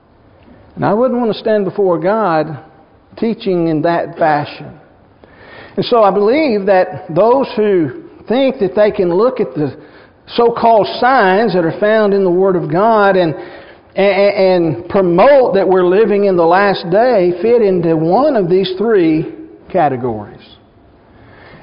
And 0.74 0.84
I 0.84 0.94
wouldn't 0.94 1.18
want 1.20 1.32
to 1.32 1.38
stand 1.38 1.64
before 1.64 1.98
God 2.00 2.64
teaching 3.18 3.68
in 3.68 3.82
that 3.82 4.16
fashion. 4.16 4.78
And 5.76 5.84
so 5.84 6.02
I 6.02 6.10
believe 6.10 6.66
that 6.66 7.06
those 7.14 7.46
who 7.56 8.08
think 8.28 8.58
that 8.60 8.72
they 8.74 8.90
can 8.90 9.12
look 9.12 9.40
at 9.40 9.54
the 9.54 9.88
so 10.34 10.52
called 10.52 10.86
signs 11.00 11.54
that 11.54 11.64
are 11.64 11.78
found 11.80 12.12
in 12.12 12.24
the 12.24 12.30
Word 12.30 12.56
of 12.56 12.70
God 12.70 13.16
and, 13.16 13.34
and, 13.34 14.76
and 14.84 14.88
promote 14.88 15.54
that 15.54 15.66
we're 15.66 15.86
living 15.86 16.24
in 16.24 16.36
the 16.36 16.44
last 16.44 16.84
day 16.90 17.32
fit 17.40 17.62
into 17.62 17.96
one 17.96 18.36
of 18.36 18.50
these 18.50 18.74
three 18.76 19.48
categories. 19.72 20.57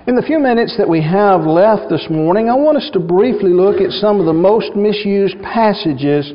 In 0.08 0.16
the 0.16 0.22
few 0.22 0.38
minutes 0.38 0.78
that 0.78 0.88
we 0.88 1.02
have 1.02 1.50
left 1.50 1.90
this 1.90 2.06
morning, 2.12 2.48
I 2.48 2.54
want 2.54 2.78
us 2.78 2.92
to 2.94 3.00
briefly 3.00 3.50
look 3.50 3.82
at 3.82 3.90
some 3.90 4.20
of 4.20 4.28
the 4.28 4.38
most 4.38 4.76
misused 4.76 5.34
passages 5.42 6.32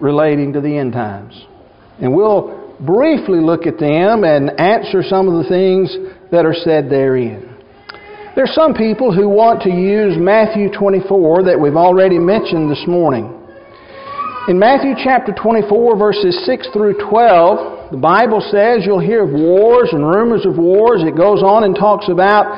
relating 0.00 0.54
to 0.54 0.62
the 0.62 0.72
end 0.72 0.94
times. 0.94 1.36
And 2.00 2.16
we'll 2.16 2.72
briefly 2.80 3.44
look 3.44 3.66
at 3.66 3.76
them 3.76 4.24
and 4.24 4.58
answer 4.58 5.04
some 5.04 5.28
of 5.28 5.36
the 5.36 5.50
things 5.50 5.92
that 6.32 6.46
are 6.46 6.56
said 6.56 6.88
therein. 6.88 7.44
There 8.36 8.44
are 8.44 8.56
some 8.56 8.72
people 8.72 9.12
who 9.12 9.28
want 9.28 9.60
to 9.68 9.70
use 9.70 10.16
Matthew 10.16 10.72
24 10.72 11.44
that 11.44 11.60
we've 11.60 11.76
already 11.76 12.18
mentioned 12.18 12.70
this 12.70 12.88
morning. 12.88 13.28
In 14.48 14.58
Matthew 14.58 14.96
chapter 14.96 15.36
24, 15.36 15.98
verses 15.98 16.40
6 16.46 16.68
through 16.72 16.96
12, 17.10 17.92
the 17.92 18.00
Bible 18.00 18.40
says 18.40 18.88
you'll 18.88 18.98
hear 18.98 19.28
of 19.28 19.30
wars 19.30 19.90
and 19.92 20.08
rumors 20.08 20.46
of 20.46 20.56
wars. 20.56 21.04
It 21.04 21.16
goes 21.16 21.42
on 21.42 21.64
and 21.64 21.76
talks 21.76 22.08
about 22.08 22.48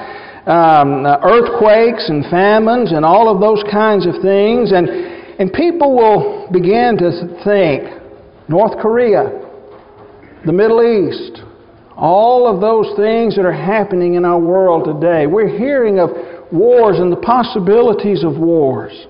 um, 0.46 1.04
earthquakes 1.06 2.08
and 2.08 2.24
famines 2.30 2.92
and 2.92 3.04
all 3.04 3.28
of 3.32 3.40
those 3.40 3.62
kinds 3.70 4.06
of 4.06 4.14
things. 4.22 4.72
And, 4.72 4.88
and 4.88 5.52
people 5.52 5.94
will 5.94 6.48
begin 6.52 6.96
to 6.98 7.42
think 7.44 7.90
North 8.48 8.78
Korea, 8.80 9.42
the 10.44 10.52
Middle 10.52 10.82
East, 10.82 11.42
all 11.96 12.46
of 12.46 12.60
those 12.60 12.94
things 12.96 13.34
that 13.36 13.44
are 13.44 13.52
happening 13.52 14.14
in 14.14 14.24
our 14.24 14.38
world 14.38 14.84
today. 14.84 15.26
We're 15.26 15.48
hearing 15.48 15.98
of 15.98 16.10
wars 16.52 16.98
and 17.00 17.10
the 17.10 17.16
possibilities 17.16 18.22
of 18.22 18.38
wars. 18.38 19.06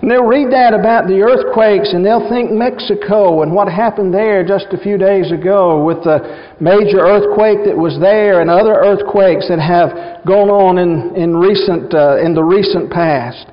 And 0.00 0.10
they'll 0.10 0.26
read 0.26 0.52
that 0.52 0.78
about 0.78 1.08
the 1.08 1.18
earthquakes 1.26 1.92
and 1.92 2.06
they'll 2.06 2.28
think 2.30 2.52
Mexico 2.52 3.42
and 3.42 3.52
what 3.52 3.66
happened 3.66 4.14
there 4.14 4.46
just 4.46 4.66
a 4.70 4.78
few 4.78 4.96
days 4.96 5.32
ago 5.32 5.82
with 5.82 6.04
the 6.04 6.22
major 6.60 7.02
earthquake 7.02 7.66
that 7.66 7.76
was 7.76 7.98
there 7.98 8.40
and 8.40 8.48
other 8.48 8.78
earthquakes 8.78 9.48
that 9.50 9.58
have 9.58 10.22
gone 10.22 10.50
on 10.50 10.78
in, 10.78 11.16
in, 11.18 11.34
recent, 11.34 11.92
uh, 11.94 12.22
in 12.22 12.32
the 12.32 12.44
recent 12.44 12.92
past. 12.92 13.50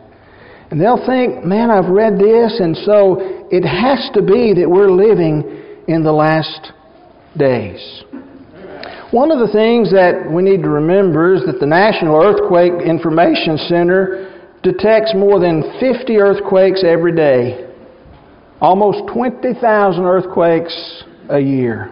And 0.70 0.80
they'll 0.80 1.04
think, 1.06 1.44
man, 1.44 1.72
I've 1.72 1.90
read 1.90 2.20
this 2.22 2.62
and 2.62 2.78
so 2.86 3.48
it 3.50 3.66
has 3.66 4.10
to 4.14 4.22
be 4.22 4.54
that 4.62 4.70
we're 4.70 4.94
living 4.94 5.86
in 5.88 6.04
the 6.04 6.14
last 6.14 6.74
days. 7.38 8.04
One 9.10 9.32
of 9.32 9.40
the 9.40 9.50
things 9.54 9.90
that 9.94 10.30
we 10.30 10.44
need 10.44 10.62
to 10.62 10.70
remember 10.70 11.34
is 11.34 11.46
that 11.46 11.60
the 11.60 11.66
National 11.66 12.22
Earthquake 12.22 12.86
Information 12.86 13.58
Center 13.70 14.35
detects 14.66 15.14
more 15.16 15.40
than 15.40 15.62
50 15.80 16.18
earthquakes 16.18 16.84
every 16.84 17.16
day, 17.16 17.70
almost 18.60 19.08
20,000 19.14 20.04
earthquakes 20.04 21.04
a 21.30 21.40
year. 21.40 21.92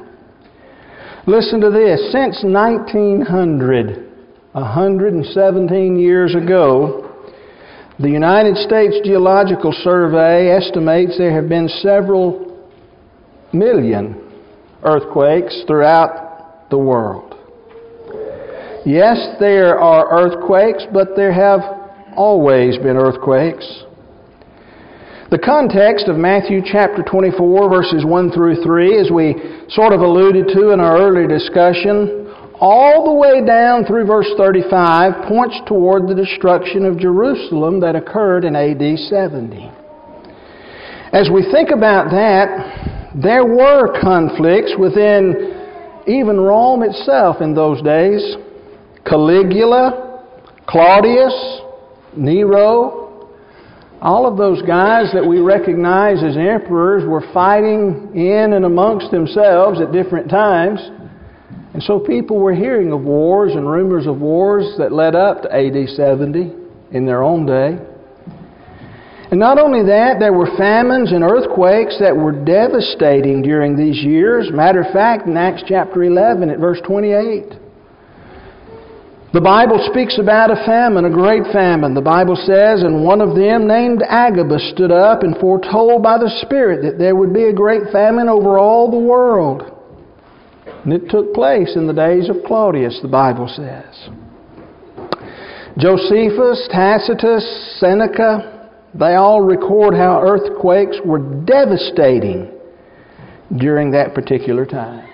Listen 1.27 1.61
to 1.61 1.69
this. 1.69 2.11
Since 2.11 2.43
1900, 2.43 4.11
117 4.53 5.99
years 5.99 6.35
ago, 6.35 7.11
the 7.99 8.09
United 8.09 8.57
States 8.57 8.95
Geological 9.05 9.71
Survey 9.83 10.49
estimates 10.49 11.17
there 11.17 11.31
have 11.31 11.47
been 11.47 11.69
several 11.69 12.67
million 13.53 14.19
earthquakes 14.83 15.63
throughout 15.67 16.69
the 16.71 16.77
world. 16.77 17.35
Yes, 18.83 19.35
there 19.39 19.79
are 19.79 20.09
earthquakes, 20.11 20.83
but 20.91 21.15
there 21.15 21.31
have 21.31 21.82
always 22.15 22.77
been 22.77 22.97
earthquakes. 22.97 23.83
The 25.31 25.39
context 25.39 26.07
of 26.07 26.15
Matthew 26.15 26.61
chapter 26.63 27.01
24, 27.01 27.69
verses 27.69 28.05
1 28.05 28.31
through 28.31 28.61
3, 28.61 28.99
as 28.99 29.09
we 29.09 29.33
sort 29.69 29.91
of 29.91 30.01
alluded 30.01 30.47
to 30.53 30.69
in 30.69 30.79
our 30.79 30.97
earlier 30.97 31.27
discussion, 31.27 32.29
all 32.59 33.03
the 33.03 33.13
way 33.13 33.43
down 33.43 33.83
through 33.83 34.05
verse 34.05 34.29
35 34.37 35.27
points 35.27 35.59
toward 35.65 36.07
the 36.07 36.13
destruction 36.13 36.85
of 36.85 36.99
Jerusalem 36.99 37.79
that 37.79 37.95
occurred 37.95 38.45
in 38.45 38.55
AD 38.55 38.99
70. 39.09 39.71
As 41.11 41.29
we 41.33 41.49
think 41.51 41.71
about 41.71 42.11
that, 42.11 43.11
there 43.15 43.45
were 43.45 43.99
conflicts 44.01 44.75
within 44.77 46.03
even 46.07 46.39
Rome 46.39 46.83
itself 46.83 47.41
in 47.41 47.55
those 47.55 47.81
days. 47.81 48.35
Caligula, 49.05 50.23
Claudius, 50.67 51.62
Nero, 52.17 53.29
all 54.01 54.27
of 54.27 54.37
those 54.37 54.61
guys 54.63 55.11
that 55.13 55.25
we 55.25 55.39
recognize 55.39 56.23
as 56.23 56.35
emperors 56.35 57.03
were 57.07 57.23
fighting 57.33 58.11
in 58.13 58.53
and 58.53 58.65
amongst 58.65 59.11
themselves 59.11 59.79
at 59.79 59.93
different 59.93 60.29
times. 60.29 60.79
And 61.73 61.81
so 61.81 61.99
people 61.99 62.37
were 62.37 62.53
hearing 62.53 62.91
of 62.91 63.01
wars 63.01 63.53
and 63.53 63.67
rumors 63.67 64.05
of 64.05 64.19
wars 64.19 64.75
that 64.77 64.91
led 64.91 65.15
up 65.15 65.43
to 65.43 65.55
AD 65.55 65.87
70 65.89 66.53
in 66.91 67.05
their 67.05 67.23
own 67.23 67.45
day. 67.45 67.79
And 69.31 69.39
not 69.39 69.57
only 69.57 69.81
that, 69.87 70.17
there 70.19 70.33
were 70.33 70.55
famines 70.57 71.11
and 71.11 71.23
earthquakes 71.23 71.97
that 71.99 72.15
were 72.15 72.33
devastating 72.33 73.41
during 73.41 73.75
these 73.75 74.03
years. 74.03 74.51
Matter 74.51 74.81
of 74.81 74.93
fact, 74.93 75.25
in 75.25 75.35
Acts 75.37 75.63
chapter 75.65 76.03
11 76.03 76.51
at 76.51 76.59
verse 76.59 76.79
28, 76.85 77.62
the 79.33 79.41
Bible 79.41 79.83
speaks 79.89 80.19
about 80.19 80.51
a 80.51 80.63
famine, 80.63 81.05
a 81.05 81.09
great 81.09 81.41
famine. 81.51 81.95
The 81.95 82.01
Bible 82.01 82.35
says, 82.35 82.83
and 82.83 83.03
one 83.03 83.19
of 83.19 83.35
them 83.35 83.67
named 83.67 84.03
Agabus 84.07 84.71
stood 84.75 84.91
up 84.91 85.23
and 85.23 85.35
foretold 85.37 86.03
by 86.03 86.19
the 86.19 86.29
Spirit 86.45 86.83
that 86.83 86.99
there 86.99 87.15
would 87.15 87.33
be 87.33 87.45
a 87.45 87.53
great 87.53 87.91
famine 87.91 88.29
over 88.29 88.59
all 88.59 88.91
the 88.91 88.99
world. 88.99 89.63
And 90.85 90.93
it 90.93 91.09
took 91.09 91.33
place 91.33 91.75
in 91.75 91.87
the 91.87 91.93
days 91.93 92.29
of 92.29 92.45
Claudius, 92.45 92.99
the 93.01 93.07
Bible 93.07 93.47
says. 93.47 94.09
Josephus, 95.79 96.69
Tacitus, 96.71 97.79
Seneca, 97.79 98.69
they 98.93 99.15
all 99.15 99.41
record 99.41 99.95
how 99.95 100.21
earthquakes 100.21 100.97
were 101.03 101.17
devastating 101.45 102.51
during 103.57 103.89
that 103.91 104.13
particular 104.13 104.67
time. 104.67 105.09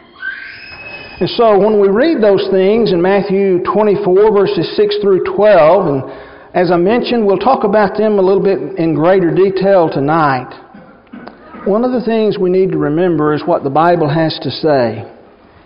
And 1.20 1.30
so 1.32 1.60
when 1.60 1.82
we 1.82 1.90
read 1.90 2.24
those 2.24 2.48
things 2.50 2.94
in 2.94 3.02
Matthew 3.02 3.60
24, 3.64 4.32
verses 4.32 4.72
6 4.78 4.98
through 5.02 5.26
12, 5.36 5.88
and 5.88 6.30
as 6.56 6.72
I 6.72 6.78
mentioned, 6.78 7.26
we'll 7.26 7.38
talk 7.38 7.66
about 7.66 7.98
them 7.98 8.18
a 8.18 8.22
little 8.22 8.42
bit 8.42 8.80
in 8.80 8.96
greater 8.96 9.30
detail 9.36 9.90
tonight. 9.90 10.48
One 11.66 11.84
of 11.84 11.92
the 11.92 12.06
things 12.06 12.40
we 12.40 12.50
need 12.50 12.72
to 12.72 12.78
remember 12.78 13.34
is 13.34 13.44
what 13.46 13.66
the 13.66 13.70
Bible 13.70 14.08
has 14.08 14.40
to 14.44 14.50
say 14.50 15.12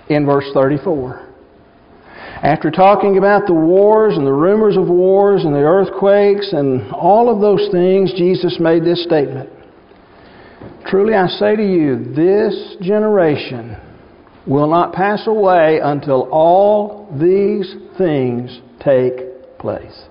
in 0.09 0.25
verse 0.25 0.49
34. 0.55 1.29
After 2.41 2.71
talking 2.71 3.19
about 3.19 3.45
the 3.45 3.53
wars 3.53 4.17
and 4.17 4.25
the 4.25 4.33
rumors 4.33 4.75
of 4.75 4.87
wars 4.87 5.45
and 5.45 5.53
the 5.53 5.59
earthquakes 5.59 6.51
and 6.51 6.91
all 6.91 7.29
of 7.33 7.41
those 7.41 7.69
things, 7.71 8.11
Jesus 8.17 8.57
made 8.59 8.83
this 8.83 9.03
statement 9.03 9.49
Truly 10.87 11.13
I 11.13 11.27
say 11.27 11.55
to 11.55 11.63
you, 11.63 12.11
this 12.13 12.75
generation 12.81 13.77
will 14.45 14.69
not 14.69 14.93
pass 14.93 15.25
away 15.27 15.79
until 15.81 16.29
all 16.31 17.07
these 17.19 17.75
things 17.97 18.59
take 18.79 19.57
place. 19.57 20.03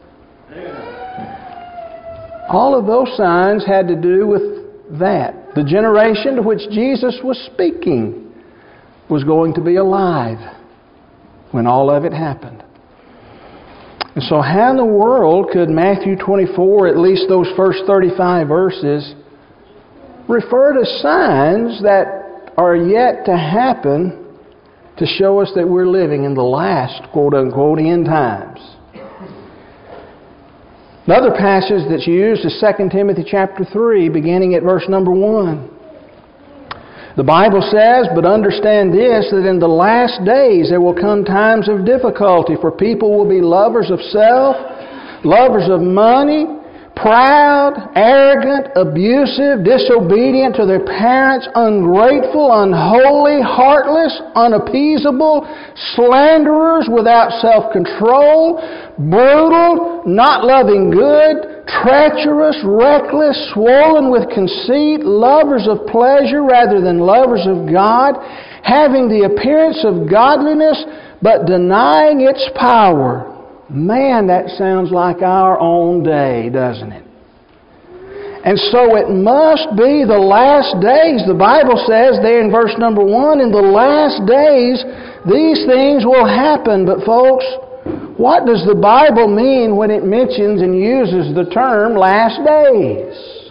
All 2.48 2.78
of 2.78 2.86
those 2.86 3.14
signs 3.16 3.64
had 3.66 3.88
to 3.88 3.96
do 3.96 4.26
with 4.26 4.98
that. 4.98 5.54
The 5.54 5.64
generation 5.64 6.36
to 6.36 6.42
which 6.42 6.60
Jesus 6.70 7.18
was 7.22 7.38
speaking 7.52 8.32
was 9.08 9.24
going 9.24 9.54
to 9.54 9.60
be 9.60 9.76
alive 9.76 10.38
when 11.50 11.66
all 11.66 11.90
of 11.90 12.04
it 12.04 12.12
happened. 12.12 12.62
And 14.14 14.24
so, 14.24 14.42
how 14.42 14.70
in 14.70 14.76
the 14.76 14.84
world 14.84 15.48
could 15.52 15.70
Matthew 15.70 16.16
24, 16.16 16.88
at 16.88 16.98
least 16.98 17.24
those 17.28 17.48
first 17.56 17.80
35 17.86 18.48
verses, 18.48 19.14
refer 20.28 20.74
to 20.74 20.84
signs 21.00 21.82
that 21.82 22.52
are 22.58 22.76
yet 22.76 23.24
to 23.24 23.36
happen 23.36 24.21
to 24.98 25.06
show 25.06 25.40
us 25.40 25.50
that 25.54 25.68
we're 25.68 25.86
living 25.86 26.24
in 26.24 26.34
the 26.34 26.42
last, 26.42 27.10
quote 27.12 27.34
unquote, 27.34 27.78
end 27.78 28.06
times. 28.06 28.60
Another 31.06 31.32
passage 31.32 31.82
that's 31.90 32.06
used 32.06 32.44
is 32.44 32.62
2 32.62 32.88
Timothy 32.90 33.24
chapter 33.28 33.64
3, 33.64 34.08
beginning 34.08 34.54
at 34.54 34.62
verse 34.62 34.84
number 34.88 35.10
1. 35.10 35.70
The 37.16 37.24
Bible 37.24 37.60
says, 37.60 38.06
But 38.14 38.24
understand 38.24 38.94
this, 38.94 39.28
that 39.32 39.44
in 39.44 39.58
the 39.58 39.68
last 39.68 40.24
days 40.24 40.70
there 40.70 40.80
will 40.80 40.94
come 40.94 41.24
times 41.24 41.68
of 41.68 41.84
difficulty, 41.84 42.54
for 42.60 42.70
people 42.70 43.18
will 43.18 43.28
be 43.28 43.40
lovers 43.40 43.90
of 43.90 44.00
self, 44.00 44.56
lovers 45.24 45.68
of 45.68 45.80
money, 45.80 46.46
proud, 47.02 47.90
arrogant, 47.98 48.70
abusive, 48.78 49.66
disobedient 49.66 50.54
to 50.54 50.64
their 50.64 50.86
parents, 50.86 51.48
ungrateful, 51.54 52.62
unholy, 52.62 53.42
heartless, 53.42 54.14
unappeasable, 54.38 55.42
slanderers 55.94 56.86
without 56.86 57.34
self-control, 57.42 58.62
brutal, 59.10 60.06
not 60.06 60.46
loving 60.46 60.90
good, 60.90 61.66
treacherous, 61.66 62.56
reckless, 62.62 63.34
swollen 63.52 64.10
with 64.10 64.30
conceit, 64.30 65.02
lovers 65.02 65.66
of 65.66 65.82
pleasure 65.90 66.46
rather 66.46 66.80
than 66.80 67.02
lovers 67.02 67.46
of 67.50 67.66
God, 67.66 68.14
having 68.62 69.10
the 69.10 69.26
appearance 69.26 69.82
of 69.82 70.08
godliness 70.08 70.78
but 71.20 71.46
denying 71.46 72.22
its 72.22 72.48
power. 72.54 73.31
Man, 73.70 74.26
that 74.26 74.48
sounds 74.58 74.90
like 74.90 75.22
our 75.22 75.58
own 75.58 76.02
day, 76.02 76.50
doesn't 76.50 76.92
it? 76.92 77.06
And 78.44 78.58
so 78.58 78.96
it 78.98 79.08
must 79.08 79.70
be 79.78 80.02
the 80.02 80.18
last 80.18 80.74
days. 80.82 81.22
The 81.30 81.38
Bible 81.38 81.78
says 81.86 82.18
there 82.22 82.42
in 82.42 82.50
verse 82.50 82.74
number 82.76 83.04
one, 83.04 83.38
in 83.38 83.52
the 83.52 83.62
last 83.62 84.26
days, 84.26 84.82
these 85.30 85.62
things 85.70 86.02
will 86.02 86.26
happen. 86.26 86.84
But 86.84 87.06
folks, 87.06 87.46
what 88.18 88.44
does 88.44 88.66
the 88.66 88.74
Bible 88.74 89.30
mean 89.30 89.76
when 89.76 89.90
it 89.90 90.02
mentions 90.02 90.60
and 90.60 90.74
uses 90.74 91.34
the 91.34 91.46
term 91.54 91.94
last 91.94 92.42
days? 92.42 93.41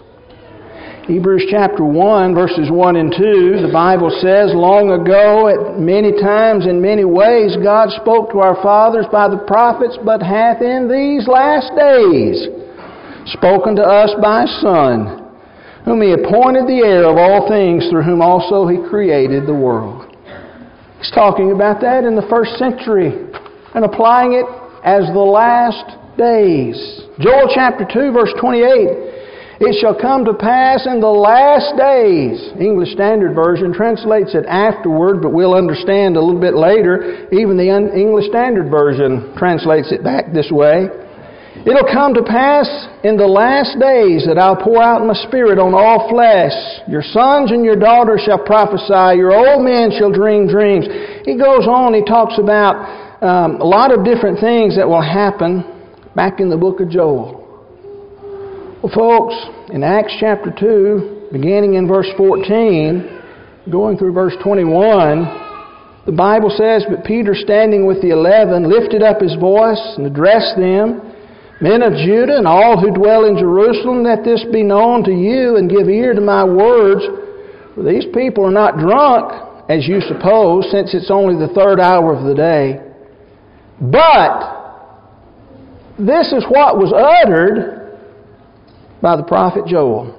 Hebrews 1.08 1.50
chapter 1.50 1.84
1, 1.84 2.36
verses 2.36 2.70
1 2.70 2.96
and 2.96 3.10
2, 3.10 3.66
the 3.66 3.74
Bible 3.74 4.14
says, 4.22 4.54
Long 4.54 4.94
ago, 4.94 5.50
at 5.50 5.82
many 5.82 6.14
times, 6.14 6.70
in 6.70 6.78
many 6.78 7.06
ways, 7.06 7.58
God 7.58 7.90
spoke 7.98 8.30
to 8.32 8.38
our 8.38 8.54
fathers 8.62 9.10
by 9.12 9.26
the 9.28 9.42
prophets, 9.50 9.98
but 10.06 10.22
hath 10.22 10.62
in 10.62 10.86
these 10.86 11.26
last 11.26 11.74
days 11.74 12.38
spoken 13.34 13.74
to 13.78 13.82
us 13.82 14.14
by 14.22 14.46
Son, 14.62 15.26
whom 15.90 16.06
He 16.06 16.14
appointed 16.14 16.70
the 16.70 16.86
heir 16.86 17.10
of 17.10 17.18
all 17.18 17.50
things, 17.50 17.90
through 17.90 18.06
whom 18.06 18.22
also 18.22 18.70
He 18.70 18.78
created 18.78 19.50
the 19.50 19.58
world. 19.58 20.06
He's 21.02 21.10
talking 21.18 21.50
about 21.50 21.82
that 21.82 22.06
in 22.06 22.14
the 22.14 22.30
first 22.30 22.62
century 22.62 23.10
and 23.74 23.82
applying 23.82 24.38
it 24.38 24.46
as 24.86 25.10
the 25.18 25.26
last 25.26 25.98
days. 26.14 26.78
Joel 27.18 27.50
chapter 27.50 27.90
2, 27.90 28.14
verse 28.14 28.38
28. 28.38 29.11
It 29.62 29.78
shall 29.78 29.93
come 29.93 30.26
to 30.26 30.34
pass 30.34 30.89
in 30.89 30.97
the 31.00 31.13
last 31.13 31.78
days. 31.78 32.41
English 32.58 32.97
Standard 32.97 33.38
Version 33.38 33.69
translates 33.71 34.34
it 34.34 34.50
afterward, 34.50 35.21
but 35.21 35.38
we'll 35.38 35.54
understand 35.54 36.17
a 36.17 36.21
little 36.21 36.41
bit 36.41 36.58
later. 36.58 37.30
Even 37.30 37.62
the 37.62 37.69
English 37.69 38.26
Standard 38.34 38.74
Version 38.74 39.38
translates 39.38 39.93
it 39.93 40.04
back 40.04 40.34
this 40.34 40.50
way. 40.50 40.89
It'll 41.62 41.86
come 41.86 42.17
to 42.17 42.26
pass 42.26 42.65
in 43.06 43.21
the 43.21 43.30
last 43.30 43.78
days 43.78 44.26
that 44.26 44.41
I'll 44.41 44.58
pour 44.58 44.82
out 44.82 45.06
my 45.06 45.13
Spirit 45.30 45.62
on 45.62 45.78
all 45.78 46.10
flesh. 46.10 46.58
Your 46.89 47.06
sons 47.06 47.54
and 47.54 47.62
your 47.62 47.78
daughters 47.78 48.26
shall 48.26 48.41
prophesy. 48.41 49.21
Your 49.21 49.30
old 49.30 49.62
men 49.62 49.93
shall 49.93 50.10
dream 50.10 50.50
dreams. 50.50 50.89
He 51.21 51.38
goes 51.38 51.69
on, 51.69 51.93
he 51.93 52.02
talks 52.02 52.41
about 52.41 52.82
um, 53.21 53.62
a 53.62 53.67
lot 53.67 53.93
of 53.93 54.02
different 54.02 54.41
things 54.41 54.74
that 54.74 54.89
will 54.89 55.06
happen 55.06 55.62
back 56.15 56.39
in 56.39 56.50
the 56.50 56.58
book 56.58 56.82
of 56.82 56.89
Joel. 56.89 57.40
Well, 58.82 58.94
folks, 58.96 59.36
in 59.70 59.84
Acts 59.84 60.15
chapter 60.20 60.50
2, 60.50 61.30
beginning 61.32 61.76
in 61.76 61.88
verse 61.88 62.10
14, 62.17 63.22
going 63.70 63.96
through 63.96 64.12
verse 64.12 64.34
21, 64.41 66.02
the 66.08 66.12
Bible 66.12 66.50
says, 66.50 66.84
But 66.89 67.06
Peter, 67.06 67.36
standing 67.36 67.86
with 67.86 68.02
the 68.02 68.10
eleven, 68.10 68.67
lifted 68.67 69.04
up 69.04 69.22
his 69.22 69.36
voice 69.36 69.80
and 69.98 70.08
addressed 70.08 70.58
them. 70.58 71.13
Men 71.62 71.84
of 71.84 71.94
Judah 71.94 72.38
and 72.38 72.48
all 72.48 72.82
who 72.82 72.89
dwell 72.89 73.26
in 73.26 73.38
Jerusalem, 73.38 74.02
let 74.02 74.24
this 74.24 74.44
be 74.52 74.63
known 74.63 75.04
to 75.04 75.12
you 75.12 75.58
and 75.58 75.70
give 75.70 75.88
ear 75.88 76.15
to 76.15 76.22
my 76.22 76.44
words. 76.44 77.06
For 77.76 77.84
these 77.84 78.06
people 78.15 78.44
are 78.46 78.50
not 78.50 78.80
drunk, 78.80 79.70
as 79.70 79.88
you 79.88 80.02
suppose, 80.02 80.65
since 80.72 80.96
it's 80.96 81.12
only 81.12 81.38
the 81.38 81.54
third 81.54 81.80
hour 81.80 82.17
of 82.17 82.26
the 82.26 82.34
day. 82.34 82.82
But 83.80 84.41
this 86.00 86.34
is 86.34 86.44
what 86.50 86.80
was 86.80 86.91
uttered 86.98 87.81
by 89.02 89.16
the 89.16 89.24
prophet 89.24 89.66
Joel. 89.66 90.18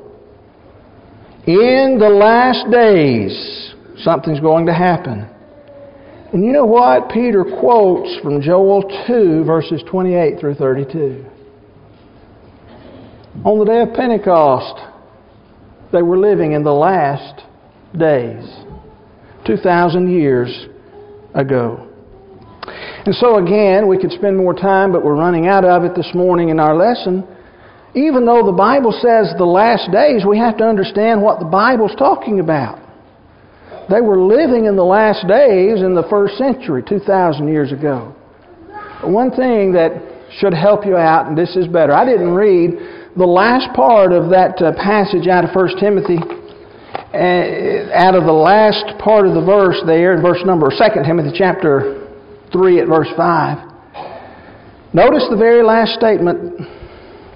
In 1.47 1.99
the 1.99 2.09
last 2.09 2.71
days, 2.71 3.75
something's 3.99 4.41
going 4.41 4.67
to 4.67 4.75
happen. 4.75 5.29
And 6.33 6.45
you 6.45 6.53
know 6.53 6.65
what? 6.65 7.11
Peter 7.11 7.45
quotes 7.45 8.19
from 8.23 8.41
Joel 8.41 8.83
2, 9.07 9.45
verses 9.45 9.83
28 9.89 10.41
through 10.41 10.55
32 10.55 11.27
on 13.45 13.59
the 13.59 13.65
day 13.65 13.81
of 13.81 13.93
Pentecost, 13.95 14.79
they 15.93 16.03
were 16.03 16.19
living 16.19 16.53
in 16.53 16.63
the 16.63 16.73
last 16.73 17.43
days, 17.99 18.45
2,000 19.47 20.11
years 20.11 20.67
ago. 21.35 21.89
And 23.05 23.15
so, 23.15 23.45
again, 23.45 23.89
we 23.89 23.99
could 23.99 24.13
spend 24.13 24.37
more 24.37 24.55
time, 24.55 24.93
but 24.93 25.05
we're 25.05 25.17
running 25.17 25.49
out 25.49 25.65
of 25.65 25.83
it 25.83 25.97
this 25.97 26.11
morning 26.15 26.51
in 26.51 26.61
our 26.61 26.77
lesson. 26.77 27.27
Even 27.95 28.25
though 28.25 28.45
the 28.47 28.57
Bible 28.57 28.93
says 28.93 29.35
the 29.37 29.45
last 29.45 29.91
days, 29.93 30.25
we 30.27 30.39
have 30.39 30.57
to 30.59 30.65
understand 30.65 31.21
what 31.21 31.41
the 31.41 31.45
Bible's 31.45 31.95
talking 31.99 32.41
about. 32.41 32.81
They 33.91 34.01
were 34.01 34.17
living 34.17 34.65
in 34.65 34.77
the 34.77 34.85
last 34.85 35.29
days 35.29 35.83
in 35.83 35.95
the 35.95 36.07
first 36.09 36.39
century, 36.39 36.83
2,000 36.89 37.49
years 37.49 37.73
ago. 37.73 38.15
One 39.05 39.31
thing 39.31 39.73
that 39.73 39.93
should 40.39 40.55
help 40.55 40.87
you 40.87 40.97
out, 40.97 41.27
and 41.27 41.37
this 41.37 41.55
is 41.57 41.67
better, 41.67 41.93
I 41.93 42.07
didn't 42.07 42.33
read 42.33 43.13
the 43.17 43.27
last 43.27 43.75
part 43.77 44.13
of 44.13 44.31
that 44.31 44.57
uh, 44.63 44.73
passage 44.73 45.29
out 45.29 45.45
of 45.45 45.55
1 45.55 45.77
Timothy, 45.77 46.17
uh, 46.17 47.93
out 47.93 48.15
of 48.15 48.25
the 48.25 48.33
last 48.33 48.97
part 49.05 49.27
of 49.27 49.35
the 49.35 49.45
verse 49.45 49.77
there, 49.85 50.15
in 50.15 50.23
verse 50.23 50.41
number 50.47 50.71
2 50.71 50.79
Timothy 51.05 51.37
chapter 51.37 52.09
3 52.53 52.81
at 52.81 52.89
verse 52.89 53.11
5, 53.15 53.59
notice 54.95 55.27
the 55.29 55.37
very 55.37 55.63
last 55.63 55.93
statement 55.93 56.82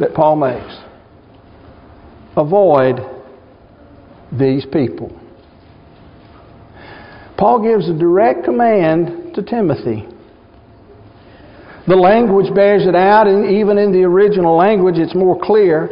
that 0.01 0.15
Paul 0.15 0.37
makes. 0.37 0.77
Avoid 2.37 3.01
these 4.33 4.67
people. 4.73 5.19
Paul 7.39 7.63
gives 7.63 7.89
a 7.89 7.99
direct 7.99 8.45
command 8.45 9.35
to 9.35 9.43
Timothy 9.43 10.07
the 11.87 11.95
language 11.95 12.53
bears 12.53 12.85
it 12.85 12.97
out, 12.97 13.29
and 13.29 13.49
even 13.49 13.79
in 13.79 13.93
the 13.93 14.03
original 14.03 14.57
language, 14.57 14.97
it's 14.99 15.15
more 15.15 15.39
clear. 15.41 15.89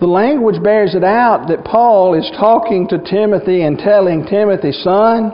The 0.00 0.06
language 0.06 0.62
bears 0.62 0.94
it 0.94 1.04
out 1.04 1.48
that 1.48 1.64
Paul 1.64 2.14
is 2.14 2.30
talking 2.38 2.86
to 2.88 2.98
Timothy 2.98 3.62
and 3.62 3.78
telling 3.78 4.26
Timothy, 4.26 4.72
son, 4.72 5.32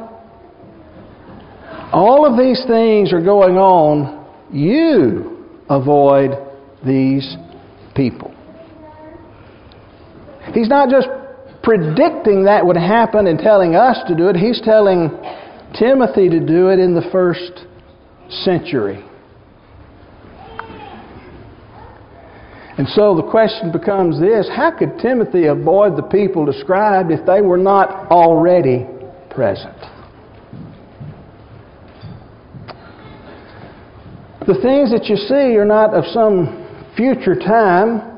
all 1.92 2.24
of 2.24 2.38
these 2.38 2.62
things 2.68 3.12
are 3.12 3.22
going 3.22 3.56
on. 3.56 4.26
You 4.52 5.44
avoid 5.68 6.30
these 6.84 7.36
people. 7.94 8.34
He's 10.52 10.68
not 10.68 10.88
just 10.88 11.08
predicting 11.62 12.44
that 12.44 12.64
would 12.64 12.76
happen 12.76 13.26
and 13.26 13.38
telling 13.38 13.74
us 13.74 13.98
to 14.06 14.14
do 14.14 14.28
it, 14.28 14.36
he's 14.36 14.60
telling 14.62 15.10
Timothy 15.78 16.28
to 16.28 16.40
do 16.40 16.68
it 16.68 16.78
in 16.78 16.94
the 16.94 17.08
first 17.10 17.66
century. 18.44 19.04
And 22.78 22.86
so 22.88 23.16
the 23.16 23.22
question 23.22 23.72
becomes 23.72 24.20
this 24.20 24.48
how 24.54 24.70
could 24.70 24.98
Timothy 25.00 25.46
avoid 25.46 25.96
the 25.96 26.02
people 26.02 26.44
described 26.44 27.10
if 27.10 27.24
they 27.26 27.40
were 27.40 27.58
not 27.58 28.10
already 28.10 28.86
present? 29.30 29.76
The 34.46 34.54
things 34.62 34.92
that 34.92 35.06
you 35.06 35.16
see 35.16 35.56
are 35.56 35.64
not 35.64 35.92
of 35.92 36.04
some 36.12 36.65
future 36.96 37.34
time, 37.34 38.16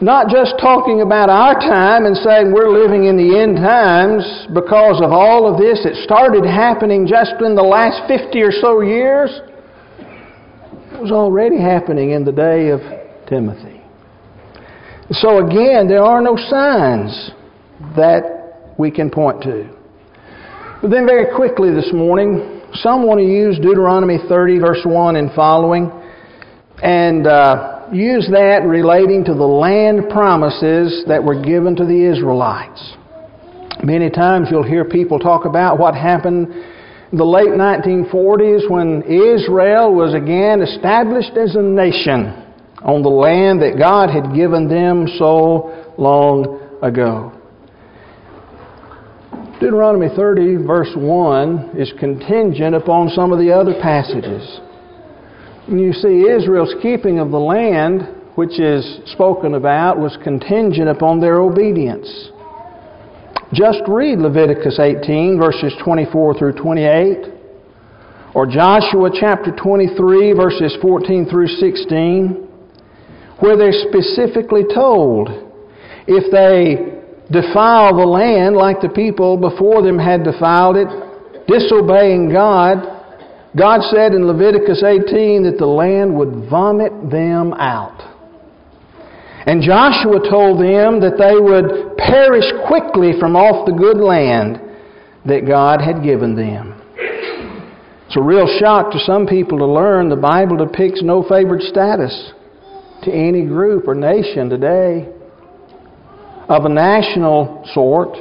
not 0.00 0.28
just 0.28 0.54
talking 0.60 1.02
about 1.02 1.28
our 1.28 1.54
time 1.54 2.06
and 2.06 2.16
saying 2.16 2.52
we're 2.52 2.70
living 2.72 3.04
in 3.04 3.16
the 3.16 3.38
end 3.38 3.56
times 3.56 4.24
because 4.54 5.00
of 5.02 5.12
all 5.12 5.46
of 5.46 5.60
this. 5.60 5.84
It 5.84 6.02
started 6.04 6.44
happening 6.44 7.06
just 7.06 7.34
in 7.40 7.54
the 7.54 7.62
last 7.62 8.08
50 8.08 8.40
or 8.40 8.50
so 8.50 8.80
years. 8.80 9.30
It 10.92 11.00
was 11.00 11.12
already 11.12 11.60
happening 11.60 12.10
in 12.10 12.24
the 12.24 12.32
day 12.32 12.70
of 12.70 12.80
Timothy. 13.28 13.82
So 15.12 15.46
again, 15.46 15.88
there 15.88 16.02
are 16.02 16.22
no 16.22 16.36
signs 16.36 17.30
that 17.96 18.74
we 18.78 18.90
can 18.90 19.10
point 19.10 19.42
to. 19.42 19.68
But 20.80 20.90
then, 20.90 21.06
very 21.06 21.34
quickly 21.36 21.72
this 21.72 21.92
morning, 21.92 22.62
some 22.74 23.06
want 23.06 23.20
to 23.20 23.26
use 23.26 23.56
Deuteronomy 23.58 24.18
30, 24.28 24.58
verse 24.58 24.80
1 24.84 25.16
and 25.16 25.30
following, 25.32 25.92
and 26.82 27.26
uh, 27.26 27.71
use 27.92 28.28
that 28.32 28.64
relating 28.64 29.24
to 29.24 29.34
the 29.34 29.46
land 29.46 30.08
promises 30.08 31.04
that 31.06 31.22
were 31.22 31.40
given 31.40 31.76
to 31.76 31.84
the 31.84 32.04
Israelites. 32.04 32.96
Many 33.82 34.10
times 34.10 34.48
you'll 34.50 34.62
hear 34.62 34.84
people 34.84 35.18
talk 35.18 35.44
about 35.44 35.78
what 35.78 35.94
happened 35.94 36.48
in 37.12 37.18
the 37.18 37.24
late 37.24 37.48
1940s 37.48 38.70
when 38.70 39.02
Israel 39.02 39.94
was 39.94 40.14
again 40.14 40.62
established 40.62 41.36
as 41.36 41.54
a 41.56 41.62
nation 41.62 42.38
on 42.82 43.02
the 43.02 43.08
land 43.08 43.60
that 43.60 43.76
God 43.78 44.08
had 44.08 44.34
given 44.34 44.68
them 44.68 45.06
so 45.18 45.92
long 45.98 46.60
ago. 46.82 47.32
Deuteronomy 49.60 50.08
30, 50.16 50.56
verse 50.66 50.90
1, 50.96 51.76
is 51.76 51.92
contingent 52.00 52.74
upon 52.74 53.08
some 53.10 53.32
of 53.32 53.38
the 53.38 53.52
other 53.52 53.74
passages. 53.80 54.60
You 55.68 55.92
see, 55.92 56.26
Israel's 56.28 56.74
keeping 56.82 57.18
of 57.18 57.30
the 57.30 57.38
land, 57.38 58.02
which 58.34 58.58
is 58.58 59.00
spoken 59.12 59.54
about, 59.54 59.98
was 59.98 60.16
contingent 60.22 60.88
upon 60.88 61.20
their 61.20 61.40
obedience. 61.40 62.08
Just 63.52 63.82
read 63.86 64.18
Leviticus 64.18 64.78
18, 64.78 65.38
verses 65.38 65.74
24 65.84 66.38
through 66.38 66.54
28, 66.54 67.32
or 68.34 68.46
Joshua 68.46 69.10
chapter 69.12 69.54
23, 69.54 70.32
verses 70.32 70.76
14 70.80 71.26
through 71.28 71.48
16 71.48 72.48
where 73.42 73.56
they're 73.56 73.72
specifically 73.90 74.62
told, 74.72 75.28
if 76.06 76.30
they 76.30 77.02
defile 77.28 77.96
the 77.96 78.06
land 78.06 78.54
like 78.54 78.80
the 78.80 78.88
people 78.88 79.36
before 79.36 79.82
them 79.82 79.98
had 79.98 80.22
defiled 80.22 80.76
it, 80.76 80.86
disobeying 81.48 82.30
God, 82.32 82.91
God 83.56 83.80
said 83.90 84.14
in 84.14 84.26
Leviticus 84.26 84.82
18 84.82 85.44
that 85.44 85.58
the 85.58 85.66
land 85.66 86.16
would 86.16 86.48
vomit 86.48 86.92
them 87.10 87.52
out. 87.52 88.00
And 89.44 89.60
Joshua 89.60 90.20
told 90.30 90.58
them 90.60 91.00
that 91.00 91.18
they 91.18 91.34
would 91.36 91.96
perish 91.98 92.46
quickly 92.66 93.18
from 93.18 93.36
off 93.36 93.66
the 93.66 93.72
good 93.72 93.98
land 93.98 94.60
that 95.26 95.46
God 95.46 95.80
had 95.82 96.02
given 96.02 96.34
them. 96.34 96.80
It's 98.06 98.16
a 98.16 98.22
real 98.22 98.46
shock 98.60 98.92
to 98.92 98.98
some 99.00 99.26
people 99.26 99.58
to 99.58 99.66
learn 99.66 100.08
the 100.08 100.16
Bible 100.16 100.56
depicts 100.56 101.02
no 101.02 101.22
favored 101.28 101.60
status 101.62 102.32
to 103.04 103.12
any 103.12 103.44
group 103.44 103.88
or 103.88 103.94
nation 103.94 104.48
today 104.48 105.08
of 106.48 106.64
a 106.64 106.68
national 106.68 107.68
sort. 107.74 108.16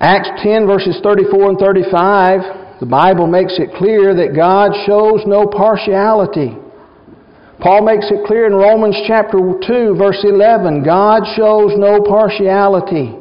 Acts 0.00 0.42
10, 0.42 0.66
verses 0.66 0.98
34 1.02 1.50
and 1.50 1.58
35, 1.58 2.61
the 2.82 2.90
Bible 2.90 3.28
makes 3.28 3.60
it 3.60 3.78
clear 3.78 4.12
that 4.12 4.34
God 4.34 4.74
shows 4.86 5.22
no 5.24 5.46
partiality. 5.46 6.50
Paul 7.60 7.86
makes 7.86 8.10
it 8.10 8.26
clear 8.26 8.44
in 8.44 8.54
Romans 8.54 8.98
chapter 9.06 9.38
2, 9.38 9.94
verse 9.94 10.18
11 10.24 10.82
God 10.82 11.22
shows 11.36 11.78
no 11.78 12.02
partiality. 12.02 13.14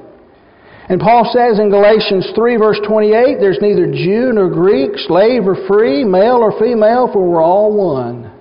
And 0.89 0.99
Paul 0.99 1.29
says 1.31 1.59
in 1.59 1.69
Galatians 1.69 2.31
3, 2.33 2.57
verse 2.57 2.79
28, 2.87 3.37
there's 3.39 3.59
neither 3.61 3.85
Jew 3.85 4.33
nor 4.33 4.49
Greek, 4.49 4.97
slave 5.05 5.45
or 5.45 5.67
free, 5.67 6.03
male 6.03 6.41
or 6.41 6.57
female, 6.59 7.07
for 7.13 7.21
we're 7.21 7.43
all 7.43 7.71
one 7.71 8.33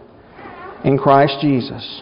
in 0.85 0.97
Christ 0.97 1.37
Jesus. 1.43 2.01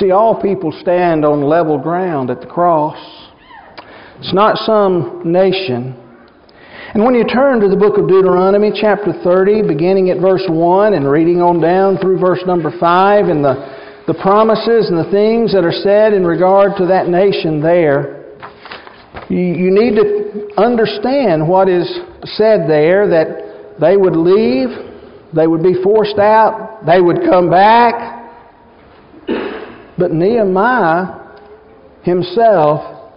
See, 0.00 0.12
all 0.12 0.40
people 0.40 0.72
stand 0.80 1.26
on 1.26 1.42
level 1.42 1.76
ground 1.76 2.30
at 2.30 2.40
the 2.40 2.46
cross. 2.46 2.96
It's 4.18 4.32
not 4.32 4.56
some 4.64 5.30
nation. 5.30 5.98
And 6.94 7.06
when 7.06 7.14
you 7.14 7.24
turn 7.24 7.60
to 7.60 7.68
the 7.68 7.76
book 7.76 7.96
of 7.96 8.06
Deuteronomy, 8.06 8.70
chapter 8.74 9.14
30, 9.24 9.62
beginning 9.66 10.10
at 10.10 10.20
verse 10.20 10.44
1 10.46 10.92
and 10.92 11.08
reading 11.08 11.40
on 11.40 11.58
down 11.58 11.96
through 11.96 12.18
verse 12.18 12.40
number 12.46 12.70
5, 12.78 13.32
and 13.32 13.42
the, 13.42 14.04
the 14.06 14.12
promises 14.20 14.92
and 14.92 15.00
the 15.00 15.10
things 15.10 15.54
that 15.54 15.64
are 15.64 15.72
said 15.72 16.12
in 16.12 16.22
regard 16.22 16.76
to 16.76 16.84
that 16.84 17.08
nation 17.08 17.62
there, 17.62 18.36
you, 19.30 19.40
you 19.40 19.70
need 19.72 19.96
to 19.96 20.52
understand 20.60 21.48
what 21.48 21.66
is 21.66 21.88
said 22.36 22.68
there 22.68 23.08
that 23.08 23.80
they 23.80 23.96
would 23.96 24.14
leave, 24.14 24.68
they 25.34 25.46
would 25.46 25.62
be 25.62 25.80
forced 25.82 26.18
out, 26.18 26.84
they 26.84 27.00
would 27.00 27.24
come 27.24 27.48
back. 27.48 28.20
But 29.96 30.12
Nehemiah 30.12 31.40
himself 32.02 33.14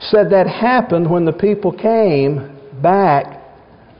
said 0.00 0.30
that 0.30 0.46
happened 0.46 1.10
when 1.10 1.26
the 1.26 1.32
people 1.32 1.70
came 1.70 2.53
back 2.84 3.40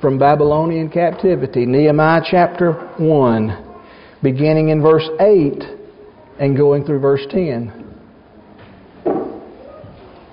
from 0.00 0.18
Babylonian 0.18 0.90
captivity. 0.90 1.64
Nehemiah 1.64 2.20
chapter 2.30 2.72
1, 2.98 3.76
beginning 4.22 4.68
in 4.68 4.82
verse 4.82 5.08
8 5.18 5.64
and 6.38 6.54
going 6.54 6.84
through 6.84 7.00
verse 7.00 7.26
10. 7.30 7.80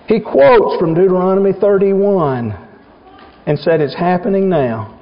He 0.07 0.19
quotes 0.19 0.77
from 0.77 0.93
Deuteronomy 0.93 1.53
31 1.59 2.51
and 3.47 3.57
said 3.59 3.79
it's 3.79 3.95
happening 3.95 4.49
now. 4.49 4.99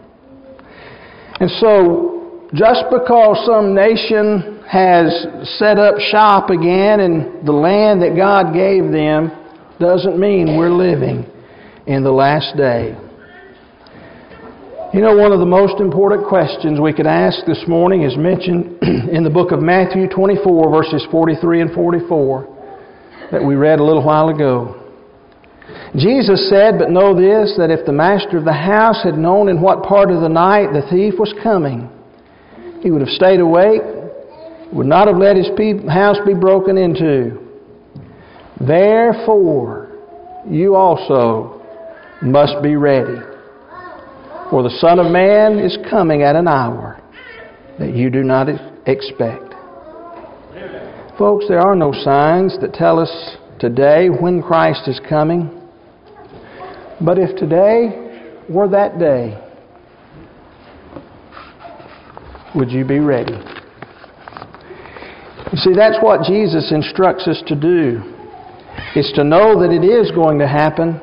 And 1.40 1.50
so, 1.60 2.48
just 2.54 2.84
because 2.92 3.44
some 3.48 3.74
nation 3.74 4.62
has 4.70 5.26
set 5.58 5.80
up 5.80 5.96
shop 6.12 6.52
again 6.52 7.00
in 7.00 7.42
the 7.44 7.52
land 7.52 8.04
that 8.04 8.16
God 8.16 8.54
gave 8.54 8.92
them 8.92 9.32
doesn't 9.80 10.20
mean 10.20 10.58
we're 10.58 10.70
living 10.70 11.26
in 11.88 12.04
the 12.04 12.12
last 12.12 12.56
day. 12.56 12.96
You 14.92 15.02
know, 15.02 15.16
one 15.16 15.32
of 15.32 15.40
the 15.40 15.46
most 15.46 15.80
important 15.80 16.28
questions 16.28 16.80
we 16.80 16.94
could 16.94 17.06
ask 17.06 17.46
this 17.46 17.64
morning 17.68 18.02
is 18.02 18.18
mentioned 18.18 18.82
in 19.14 19.24
the 19.24 19.30
book 19.30 19.52
of 19.52 19.62
Matthew 19.62 20.10
24, 20.10 20.72
verses 20.72 21.06
43 21.12 21.62
and 21.62 21.72
44, 21.76 23.28
that 23.32 23.44
we 23.44 23.54
read 23.54 23.78
a 23.78 23.84
little 23.84 24.04
while 24.04 24.30
ago. 24.30 24.82
Jesus 25.96 26.50
said, 26.50 26.80
But 26.80 26.90
know 26.90 27.14
this, 27.14 27.54
that 27.60 27.70
if 27.70 27.86
the 27.86 27.92
master 27.92 28.40
of 28.40 28.46
the 28.46 28.54
house 28.54 29.04
had 29.04 29.14
known 29.14 29.48
in 29.48 29.62
what 29.62 29.84
part 29.84 30.10
of 30.10 30.22
the 30.22 30.28
night 30.28 30.74
the 30.74 30.82
thief 30.90 31.20
was 31.20 31.36
coming, 31.44 31.88
he 32.82 32.90
would 32.90 33.02
have 33.02 33.14
stayed 33.14 33.42
awake, 33.42 33.84
would 34.74 34.88
not 34.88 35.08
have 35.08 35.18
let 35.18 35.36
his 35.36 35.50
house 35.88 36.18
be 36.26 36.34
broken 36.34 36.80
into. 36.80 37.38
Therefore, 38.60 39.92
you 40.50 40.74
also 40.74 41.62
must 42.24 42.64
be 42.64 42.76
ready. 42.76 43.29
For 44.50 44.64
the 44.64 44.76
Son 44.80 44.98
of 44.98 45.12
Man 45.12 45.60
is 45.60 45.78
coming 45.92 46.24
at 46.24 46.36
an 46.36 46.48
hour 46.48 47.00
that 47.78 47.96
you 47.96 48.10
do 48.10 48.24
not 48.24 48.48
expect. 48.88 49.54
Folks, 51.20 51.46
there 51.48 51.60
are 51.60 51.76
no 51.76 51.94
signs 51.94 52.58
that 52.62 52.74
tell 52.74 53.00
us 53.00 53.38
today 53.60 54.08
when 54.08 54.42
Christ 54.42 54.88
is 54.88 55.00
coming. 55.08 55.56
But 57.00 57.20
if 57.20 57.38
today 57.38 58.32
were 58.50 58.68
that 58.70 58.98
day, 58.98 59.38
would 62.56 62.72
you 62.72 62.86
be 62.86 63.00
ready? 63.00 63.38
You 65.52 65.58
see, 65.58 65.74
that's 65.76 65.98
what 66.02 66.24
Jesus 66.24 66.72
instructs 66.72 67.28
us 67.28 67.44
to 67.46 67.56
do, 67.56 68.02
is 68.96 69.12
to 69.16 69.24
know 69.24 69.62
that 69.62 69.72
it 69.72 69.86
is 69.86 70.10
going 70.12 70.40
to 70.40 70.48
happen, 70.48 71.00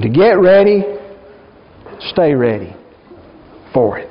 to 0.00 0.08
get 0.08 0.40
ready, 0.40 0.82
stay 2.10 2.34
ready 2.34 2.74
for 3.72 3.98
it. 3.98 4.10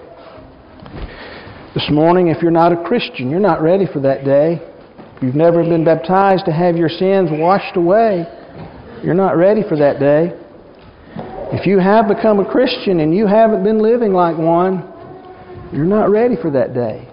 This 1.75 1.87
morning, 1.91 2.29
if 2.29 2.41
you're 2.41 2.51
not 2.51 2.71
a 2.71 2.83
Christian, 2.83 3.29
you're 3.29 3.39
not 3.39 3.61
ready 3.61 3.85
for 3.91 3.99
that 3.99 4.25
day. 4.25 4.59
If 5.15 5.23
you've 5.23 5.35
never 5.35 5.63
been 5.63 5.85
baptized 5.85 6.45
to 6.45 6.51
have 6.51 6.75
your 6.75 6.89
sins 6.89 7.29
washed 7.31 7.75
away, 7.75 8.25
you're 9.03 9.13
not 9.13 9.37
ready 9.37 9.63
for 9.67 9.77
that 9.77 9.99
day. 9.99 10.33
If 11.51 11.65
you 11.65 11.79
have 11.79 12.07
become 12.07 12.39
a 12.39 12.49
Christian 12.49 12.99
and 12.99 13.15
you 13.15 13.27
haven't 13.27 13.63
been 13.63 13.81
living 13.81 14.13
like 14.13 14.37
one, 14.37 14.83
you're 15.73 15.85
not 15.85 16.09
ready 16.09 16.35
for 16.41 16.51
that 16.51 16.73
day. 16.73 17.07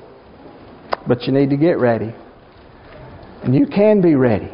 But 1.07 1.23
you 1.23 1.33
need 1.33 1.51
to 1.51 1.57
get 1.57 1.79
ready. 1.79 2.15
And 3.43 3.55
you 3.55 3.67
can 3.67 4.01
be 4.01 4.15
ready. 4.15 4.51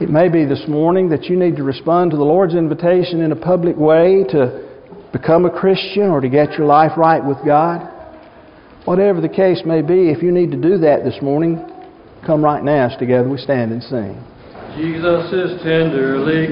It 0.00 0.10
may 0.10 0.28
be 0.28 0.44
this 0.44 0.64
morning 0.68 1.08
that 1.08 1.24
you 1.24 1.36
need 1.36 1.56
to 1.56 1.62
respond 1.62 2.10
to 2.10 2.16
the 2.16 2.24
Lord's 2.24 2.54
invitation 2.54 3.22
in 3.22 3.32
a 3.32 3.36
public 3.36 3.76
way 3.76 4.24
to 4.30 4.65
become 5.16 5.46
a 5.46 5.50
Christian 5.50 6.10
or 6.10 6.20
to 6.20 6.28
get 6.28 6.52
your 6.58 6.66
life 6.66 6.92
right 6.96 7.24
with 7.24 7.38
God. 7.44 7.80
Whatever 8.84 9.20
the 9.20 9.28
case 9.28 9.62
may 9.64 9.80
be, 9.80 10.10
if 10.10 10.22
you 10.22 10.30
need 10.30 10.50
to 10.50 10.60
do 10.60 10.76
that 10.78 11.04
this 11.04 11.16
morning, 11.22 11.56
come 12.24 12.44
right 12.44 12.62
now 12.62 12.88
as 12.88 12.98
together 12.98 13.28
we 13.28 13.38
stand 13.38 13.72
and 13.72 13.82
sing. 13.82 14.12
Jesus 14.76 15.32
is 15.32 15.62
tenderly 15.62 16.44